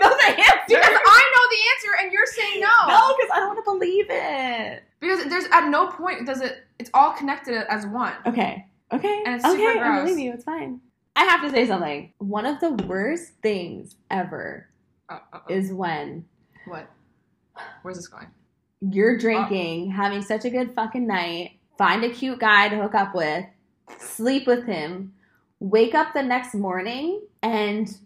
are 0.04 0.10
you 0.10 0.36
looking 0.36 0.44
at 0.44 0.68
me 0.68 0.76
like 0.76 0.76
you 0.76 0.80
know 0.80 0.80
the 0.80 0.80
answer? 0.82 0.90
because 0.90 1.00
I 1.06 1.32
know 1.34 1.44
the 1.50 1.62
answer 1.72 2.04
and 2.04 2.12
you're 2.12 2.26
saying 2.26 2.60
no. 2.60 2.88
no, 2.88 3.16
because 3.16 3.30
I 3.34 3.40
don't 3.40 3.48
want 3.48 3.58
to 3.58 3.70
believe 3.70 4.06
it. 4.08 4.82
Because 5.00 5.24
there's 5.26 5.46
at 5.52 5.68
no 5.68 5.88
point 5.88 6.26
does 6.26 6.40
it. 6.40 6.64
It's 6.78 6.90
all 6.94 7.12
connected 7.12 7.70
as 7.70 7.86
one. 7.86 8.14
Okay. 8.26 8.66
Okay. 8.92 9.22
And 9.26 9.36
it's 9.36 9.44
okay, 9.44 9.56
super 9.56 9.84
I 9.84 9.88
gross. 9.88 10.10
believe 10.10 10.24
you. 10.24 10.32
It's 10.32 10.44
fine. 10.44 10.80
I 11.16 11.24
have 11.24 11.42
to 11.42 11.50
say 11.50 11.66
something. 11.66 12.12
One 12.18 12.46
of 12.46 12.60
the 12.60 12.72
worst 12.84 13.32
things 13.42 13.96
ever 14.10 14.68
oh. 15.08 15.20
is 15.48 15.72
when 15.72 16.24
what? 16.66 16.90
Where's 17.82 17.96
this 17.96 18.08
going? 18.08 18.26
you're 18.80 19.18
drinking, 19.18 19.90
having 19.90 20.22
such 20.22 20.44
a 20.44 20.50
good 20.50 20.74
fucking 20.74 21.06
night, 21.06 21.52
find 21.78 22.04
a 22.04 22.10
cute 22.10 22.38
guy 22.38 22.68
to 22.68 22.76
hook 22.76 22.94
up 22.94 23.14
with, 23.14 23.44
sleep 23.98 24.46
with 24.46 24.64
him, 24.64 25.12
wake 25.60 25.94
up 25.94 26.12
the 26.12 26.22
next 26.22 26.54
morning, 26.54 27.22
and 27.42 27.96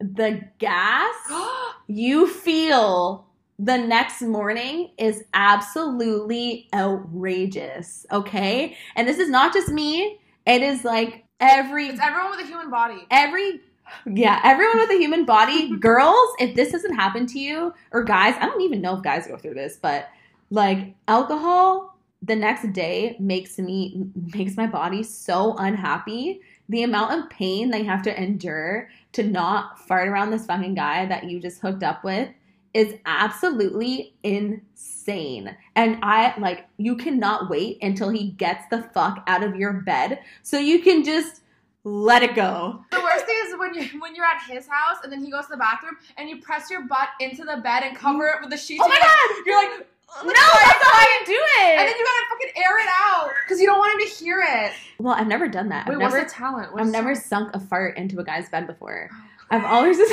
the 0.00 0.42
gas 0.58 1.14
you 1.86 2.26
feel 2.26 3.26
the 3.58 3.76
next 3.76 4.22
morning 4.22 4.90
is 4.98 5.24
absolutely 5.34 6.68
outrageous. 6.72 8.06
Okay. 8.12 8.76
And 8.94 9.08
this 9.08 9.18
is 9.18 9.28
not 9.28 9.52
just 9.52 9.68
me, 9.70 10.18
it 10.46 10.62
is 10.62 10.84
like 10.84 11.24
every 11.40 11.88
it's 11.88 12.00
everyone 12.00 12.30
with 12.30 12.40
a 12.40 12.46
human 12.46 12.70
body. 12.70 13.06
every 13.10 13.60
yeah, 14.06 14.40
everyone 14.44 14.78
with 14.78 14.90
a 14.90 14.98
human 14.98 15.24
body, 15.24 15.76
girls, 15.80 16.28
if 16.38 16.54
this 16.54 16.72
doesn't 16.72 16.94
happen 16.94 17.26
to 17.26 17.38
you, 17.38 17.72
or 17.90 18.04
guys, 18.04 18.34
I 18.38 18.44
don't 18.44 18.60
even 18.60 18.80
know 18.82 18.96
if 18.96 19.02
guys 19.02 19.26
go 19.26 19.36
through 19.36 19.54
this, 19.54 19.78
but 19.80 20.08
like 20.50 20.94
alcohol 21.08 21.96
the 22.22 22.36
next 22.36 22.72
day 22.72 23.16
makes 23.18 23.58
me 23.58 24.06
makes 24.34 24.56
my 24.56 24.66
body 24.66 25.02
so 25.02 25.54
unhappy. 25.58 26.40
The 26.68 26.82
amount 26.82 27.18
of 27.18 27.30
pain 27.30 27.72
you 27.72 27.84
have 27.84 28.02
to 28.02 28.22
endure 28.22 28.90
to 29.12 29.22
not 29.22 29.78
fart 29.86 30.08
around 30.08 30.30
this 30.30 30.46
fucking 30.46 30.74
guy 30.74 31.06
that 31.06 31.24
you 31.24 31.40
just 31.40 31.60
hooked 31.60 31.82
up 31.82 32.04
with 32.04 32.28
is 32.74 32.94
absolutely 33.06 34.14
insane. 34.22 35.56
And 35.74 35.98
I 36.02 36.38
like 36.38 36.66
you 36.76 36.96
cannot 36.96 37.48
wait 37.48 37.78
until 37.82 38.10
he 38.10 38.32
gets 38.32 38.64
the 38.70 38.82
fuck 38.94 39.24
out 39.26 39.42
of 39.42 39.56
your 39.56 39.72
bed 39.72 40.20
so 40.42 40.58
you 40.58 40.80
can 40.80 41.02
just 41.02 41.40
let 41.84 42.22
it 42.22 42.34
go. 42.34 42.84
The 42.90 43.00
worst 43.00 43.24
thing 43.24 43.36
is 43.46 43.58
when 43.58 43.74
you 43.74 44.00
when 44.00 44.14
you're 44.14 44.24
at 44.24 44.42
his 44.48 44.66
house 44.68 44.98
and 45.02 45.12
then 45.12 45.24
he 45.24 45.30
goes 45.30 45.46
to 45.46 45.52
the 45.52 45.56
bathroom 45.56 45.96
and 46.16 46.28
you 46.28 46.40
press 46.40 46.70
your 46.70 46.82
butt 46.82 47.08
into 47.20 47.44
the 47.44 47.60
bed 47.62 47.82
and 47.82 47.96
cover 47.96 48.26
it 48.26 48.40
with 48.40 48.50
the 48.50 48.56
sheets. 48.56 48.82
Oh 48.84 48.88
my 48.88 48.98
god! 48.98 49.46
You're 49.46 49.56
like, 49.56 49.86
No, 50.24 50.32
that's 50.32 50.34
not 50.34 50.94
how 50.94 51.06
you 51.20 51.26
do 51.26 51.32
it. 51.60 51.78
And 51.78 51.88
then 51.88 51.94
you 51.96 52.04
gotta 52.04 52.26
fucking 52.30 52.62
air 52.64 52.78
it 52.78 52.88
out 53.10 53.30
because 53.44 53.60
you 53.60 53.66
don't 53.66 53.78
want 53.78 54.00
him 54.00 54.08
to 54.08 54.14
hear 54.14 54.44
it. 54.46 54.72
Well, 54.98 55.14
I've 55.14 55.26
never 55.28 55.48
done 55.48 55.68
that. 55.68 55.86
Wait, 55.86 55.94
I've 55.94 56.00
what's 56.00 56.14
never, 56.14 56.24
the 56.26 56.30
talent? 56.30 56.72
What's 56.72 56.86
I've 56.86 56.92
never 56.92 57.14
talent? 57.14 57.26
sunk 57.26 57.54
a 57.54 57.60
fart 57.60 57.96
into 57.96 58.18
a 58.18 58.24
guy's 58.24 58.48
bed 58.48 58.66
before. 58.66 59.10
Oh, 59.12 59.24
I've 59.50 59.64
always 59.64 59.96
just, 59.96 60.12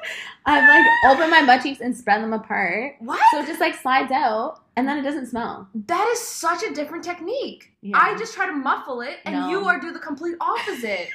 I've 0.46 0.68
like 0.68 0.86
opened 1.16 1.30
my 1.30 1.44
butt 1.46 1.62
cheeks 1.62 1.80
and 1.80 1.96
spread 1.96 2.22
them 2.22 2.32
apart, 2.32 2.94
What? 3.00 3.20
so 3.30 3.40
it 3.40 3.46
just 3.46 3.60
like 3.60 3.74
slides 3.74 4.10
out, 4.12 4.60
and 4.76 4.86
then 4.88 4.98
it 4.98 5.02
doesn't 5.02 5.26
smell. 5.26 5.68
that 5.86 6.06
is 6.12 6.20
such 6.20 6.62
a 6.62 6.74
different 6.74 7.04
technique. 7.04 7.72
Yeah. 7.82 7.98
I 7.98 8.16
just 8.18 8.34
try 8.34 8.46
to 8.46 8.52
muffle 8.52 9.00
it, 9.02 9.18
and 9.24 9.34
No. 9.34 9.48
you 9.48 9.64
are 9.66 9.78
do 9.80 9.92
the 9.92 9.98
complete 9.98 10.36
opposite. 10.40 11.08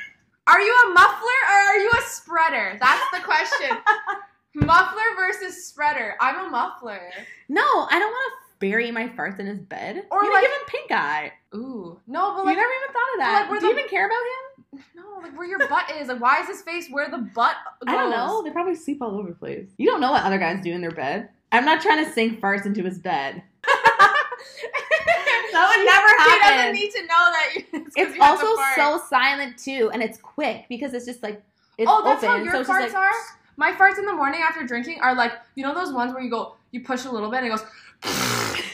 Are 0.48 0.60
you 0.62 0.74
a 0.88 0.94
muffler 0.94 1.40
or 1.50 1.56
are 1.56 1.78
you 1.78 1.92
a 1.92 2.02
spreader? 2.08 2.78
That's 2.80 3.04
the 3.12 3.20
question. 3.24 3.78
muffler 4.54 5.02
versus 5.16 5.66
spreader. 5.68 6.16
I'm 6.20 6.48
a 6.48 6.50
muffler. 6.50 7.00
No, 7.50 7.62
I 7.62 8.00
don't 8.00 8.12
want 8.12 8.34
to 8.34 8.60
bury 8.60 8.92
my 8.92 9.08
farts 9.10 9.40
in 9.40 9.46
his 9.48 9.60
bed. 9.60 10.06
Or 10.12 10.22
like- 10.24 10.32
like 10.34 10.42
give 10.44 10.52
him 10.52 10.60
pink 10.68 10.92
eye. 10.92 11.32
Ooh, 11.56 12.00
no, 12.08 12.36
but 12.44 12.50
you 12.52 12.56
never 12.56 12.72
even 12.72 12.94
thought 12.94 13.14
of 13.14 13.20
that. 13.20 13.48
like, 13.52 13.60
Do 13.60 13.66
you 13.68 13.74
the- 13.74 13.80
even 13.80 13.90
care 13.90 14.06
about 14.06 14.16
him? 14.16 14.84
no, 14.96 15.20
like 15.22 15.38
where 15.38 15.48
your 15.48 15.60
butt 15.68 15.92
is. 16.00 16.08
Like, 16.08 16.22
why 16.22 16.40
is 16.42 16.48
his 16.48 16.62
face 16.62 16.88
where 16.90 17.10
the 17.10 17.18
butt 17.18 17.56
goes? 17.86 17.88
I 17.94 17.98
don't 17.98 18.12
know. 18.12 18.42
They 18.44 18.52
probably 18.52 18.76
sleep 18.76 19.02
all 19.02 19.18
over 19.18 19.30
the 19.30 19.36
place. 19.36 19.68
You 19.78 19.86
don't 19.88 20.00
know 20.00 20.12
what 20.12 20.24
other 20.24 20.38
guys 20.38 20.64
do 20.64 20.72
in 20.72 20.82
their 20.82 20.92
bed. 20.92 21.30
I'm 21.52 21.66
not 21.66 21.82
trying 21.82 22.06
to 22.06 22.12
sink 22.12 22.40
farts 22.40 22.66
into 22.66 22.84
his 22.84 23.00
bed. 23.00 23.44
That 25.52 25.68
would 25.76 25.86
never 25.86 26.08
happen. 26.18 26.76
He 26.76 26.82
doesn't 26.82 26.82
need 26.82 26.92
to 26.92 27.02
know 27.02 27.32
that. 27.32 27.48
It's 27.86 27.96
It's 27.98 28.16
you 28.16 28.22
have 28.22 28.40
to 28.40 28.46
also 28.46 28.62
so 28.76 29.04
silent 29.10 29.58
too, 29.58 29.90
and 29.94 30.02
it's 30.02 30.18
quick 30.18 30.66
because 30.70 30.94
it's 30.94 31.06
just 31.06 31.22
like 31.22 31.44
it's 31.78 31.90
oh, 31.92 32.04
that's 32.06 32.24
open. 32.24 32.38
how 32.38 32.44
your 32.44 32.54
so 32.64 32.72
farts 32.72 32.84
just 32.84 32.94
like, 32.94 33.04
are. 33.04 33.12
My 33.58 33.72
farts 33.72 33.98
in 34.00 34.06
the 34.06 34.14
morning 34.14 34.42
after 34.42 34.66
drinking 34.66 35.00
are 35.02 35.16
like 35.16 35.34
you 35.56 35.64
know 35.64 35.74
those 35.76 35.92
ones 35.94 36.14
where 36.14 36.22
you 36.24 36.30
go, 36.30 36.56
you 36.72 36.82
push 36.82 37.06
a 37.06 37.12
little 37.12 37.30
bit 37.30 37.44
and 37.44 37.48
it 37.48 37.50
goes. 37.50 37.66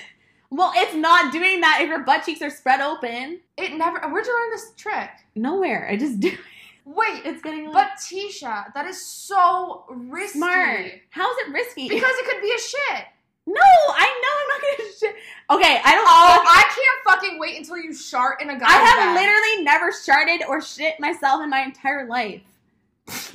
Well, 0.49 0.71
it's 0.75 0.95
not 0.95 1.33
doing 1.33 1.59
that 1.59 1.79
if 1.81 1.89
your 1.89 1.99
butt 2.05 2.23
cheeks 2.23 2.41
are 2.41 2.49
spread 2.49 2.79
open. 2.79 3.41
It 3.57 3.73
never. 3.77 3.99
Where'd 4.09 4.25
you 4.25 4.33
learn 4.33 4.51
this 4.51 4.71
trick? 4.77 5.09
Nowhere. 5.35 5.89
I 5.91 5.97
just 5.97 6.21
do. 6.21 6.29
it. 6.29 6.39
Wait, 6.85 7.23
It's 7.25 7.41
getting 7.41 7.65
like 7.65 7.73
but 7.73 7.89
Tisha, 8.01 8.73
that 8.73 8.85
is 8.85 9.05
so 9.05 9.83
risky. 9.89 10.37
smart. 10.39 10.85
How's 11.09 11.35
it 11.39 11.51
risky? 11.51 11.89
Because 11.89 12.09
it 12.15 12.25
could 12.31 12.41
be 12.41 12.49
a 12.55 12.59
shit. 12.59 13.05
no, 13.45 13.59
I 13.59 14.05
know 14.23 14.33
I'm 14.39 14.47
not 14.47 14.61
gonna 14.61 14.89
shit. 14.97 15.15
Okay, 15.49 15.81
I 15.83 15.95
don't. 15.95 16.07
Oh, 16.07 16.45
I 16.47 16.63
can't 16.63 17.19
fucking 17.19 17.39
wait 17.39 17.57
until 17.57 17.75
you 17.77 17.93
shart 17.93 18.41
in 18.41 18.49
a 18.49 18.53
guy's 18.57 18.69
I 18.69 18.75
have 18.75 19.15
bed. 19.15 19.21
literally 19.21 19.63
never 19.65 19.91
sharted 19.91 20.47
or 20.47 20.61
shit 20.61 20.97
myself 21.01 21.43
in 21.43 21.49
my 21.49 21.59
entire 21.63 22.07
life. 22.07 22.41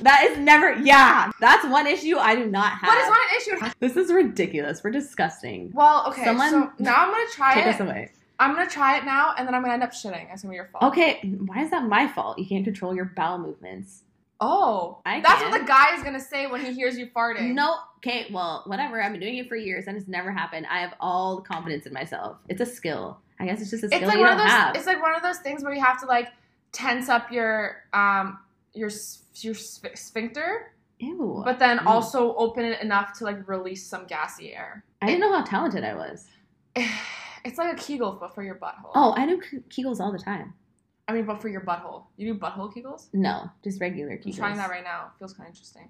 That 0.01 0.23
is 0.29 0.37
never. 0.37 0.73
Yeah, 0.75 1.31
that's 1.39 1.65
one 1.65 1.87
issue 1.87 2.17
I 2.17 2.35
do 2.35 2.45
not 2.45 2.73
have. 2.73 2.89
But 2.89 2.97
it's 2.97 3.09
not 3.09 3.61
an 3.61 3.67
issue. 3.69 3.75
This 3.79 3.95
is 3.97 4.11
ridiculous. 4.13 4.83
We're 4.83 4.91
disgusting. 4.91 5.71
Well, 5.73 6.05
okay. 6.09 6.23
Someone- 6.25 6.49
so 6.49 6.71
now 6.79 6.95
I'm 6.97 7.11
gonna 7.11 7.23
try 7.31 7.53
Take 7.55 7.65
it. 7.65 7.75
us 7.75 7.79
away. 7.79 8.11
I'm 8.39 8.53
gonna 8.53 8.69
try 8.69 8.97
it 8.97 9.05
now, 9.05 9.33
and 9.37 9.47
then 9.47 9.55
I'm 9.55 9.61
gonna 9.61 9.73
end 9.73 9.83
up 9.83 9.91
shitting. 9.91 10.31
It's 10.31 10.41
gonna 10.41 10.51
be 10.51 10.55
your 10.57 10.65
fault. 10.65 10.83
Okay, 10.91 11.21
why 11.45 11.61
is 11.63 11.71
that 11.71 11.83
my 11.87 12.07
fault? 12.07 12.37
You 12.37 12.45
can't 12.45 12.63
control 12.63 12.95
your 12.95 13.05
bowel 13.15 13.37
movements. 13.39 14.03
Oh, 14.41 14.99
I 15.05 15.21
that's 15.21 15.41
can. 15.41 15.51
what 15.51 15.61
the 15.61 15.65
guy 15.65 15.95
is 15.95 16.03
gonna 16.03 16.19
say 16.19 16.47
when 16.47 16.61
he 16.63 16.73
hears 16.73 16.97
you 16.97 17.07
farting. 17.07 17.53
No, 17.53 17.75
okay, 17.97 18.27
well, 18.31 18.63
whatever. 18.65 19.01
I've 19.01 19.11
been 19.11 19.21
doing 19.21 19.37
it 19.37 19.47
for 19.47 19.55
years 19.55 19.85
and 19.87 19.95
it's 19.95 20.07
never 20.07 20.31
happened. 20.31 20.65
I 20.69 20.79
have 20.79 20.93
all 20.99 21.37
the 21.37 21.41
confidence 21.43 21.85
in 21.85 21.93
myself. 21.93 22.37
It's 22.49 22.59
a 22.59 22.65
skill. 22.65 23.19
I 23.39 23.45
guess 23.45 23.61
it's 23.61 23.71
just 23.71 23.83
a 23.85 23.87
skill 23.87 23.99
it's 23.99 24.07
like 24.07 24.17
you 24.17 24.23
one 24.23 24.33
of 24.33 24.37
those. 24.39 24.47
have. 24.49 24.75
It's 24.75 24.85
like 24.85 25.01
one 25.01 25.15
of 25.15 25.21
those 25.23 25.37
things 25.39 25.63
where 25.63 25.73
you 25.73 25.81
have 25.81 25.99
to 26.01 26.05
like 26.07 26.27
tense 26.73 27.07
up 27.07 27.31
your 27.31 27.77
um 27.93 28.39
your 28.73 28.89
your 29.35 29.53
sphincter, 29.55 30.73
Ew. 30.99 31.41
but 31.45 31.59
then 31.59 31.79
Mm. 31.79 31.85
also 31.85 32.35
open 32.35 32.65
it 32.65 32.81
enough 32.81 33.17
to 33.19 33.23
like 33.25 33.47
release 33.47 33.85
some 33.87 34.05
gassy 34.05 34.53
air. 34.53 34.83
I 35.01 35.07
didn't 35.07 35.21
know 35.21 35.33
how 35.33 35.43
talented 35.43 35.83
I 35.83 35.95
was. 35.95 36.27
It's 37.45 37.57
like 37.57 37.73
a 37.73 37.75
Kegel, 37.75 38.15
but 38.21 38.33
for 38.33 38.41
your 38.41 38.55
butthole. 38.55 38.91
Oh, 38.95 39.13
I 39.17 39.25
do 39.25 39.37
Ke- 39.37 39.67
Kegels 39.69 39.99
all 39.99 40.13
the 40.13 40.17
time. 40.17 40.53
I 41.09 41.11
mean, 41.11 41.25
but 41.25 41.41
for 41.41 41.49
your 41.49 41.59
butthole. 41.59 42.05
You 42.15 42.33
do 42.33 42.39
butthole 42.39 42.73
Kegels? 42.73 43.07
No, 43.11 43.49
just 43.65 43.81
regular 43.81 44.13
I'm 44.25 44.31
trying 44.31 44.55
that 44.55 44.69
right 44.69 44.81
now. 44.83 45.07
It 45.13 45.19
feels 45.19 45.33
kind 45.33 45.49
of 45.49 45.53
interesting. 45.53 45.89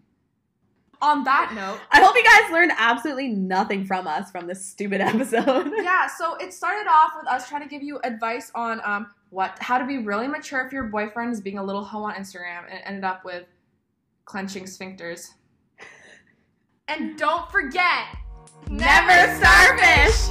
On 1.03 1.23
that 1.25 1.51
note, 1.53 1.79
I 1.91 2.01
hope 2.01 2.15
you 2.15 2.23
guys 2.23 2.49
learned 2.51 2.71
absolutely 2.77 3.27
nothing 3.27 3.85
from 3.85 4.07
us 4.07 4.31
from 4.31 4.47
this 4.47 4.65
stupid 4.65 5.01
episode. 5.11 5.71
yeah, 5.83 6.07
so 6.07 6.35
it 6.37 6.53
started 6.53 6.89
off 6.89 7.11
with 7.17 7.27
us 7.27 7.49
trying 7.49 7.61
to 7.61 7.67
give 7.67 7.83
you 7.83 7.99
advice 8.05 8.51
on 8.55 8.79
um 8.85 9.07
what 9.29 9.57
how 9.59 9.77
to 9.77 9.85
be 9.85 9.97
really 9.97 10.27
mature 10.29 10.65
if 10.65 10.71
your 10.71 10.85
boyfriend 10.85 11.33
is 11.33 11.41
being 11.41 11.57
a 11.57 11.63
little 11.63 11.83
hoe 11.83 12.03
on 12.03 12.13
Instagram, 12.15 12.63
and 12.69 12.79
it 12.79 12.83
ended 12.85 13.03
up 13.03 13.25
with 13.25 13.43
clenching 14.25 14.63
sphincters. 14.63 15.31
And 16.87 17.17
don't 17.17 17.51
forget, 17.51 18.05
Never 18.69 19.35
starfish! 19.37 20.29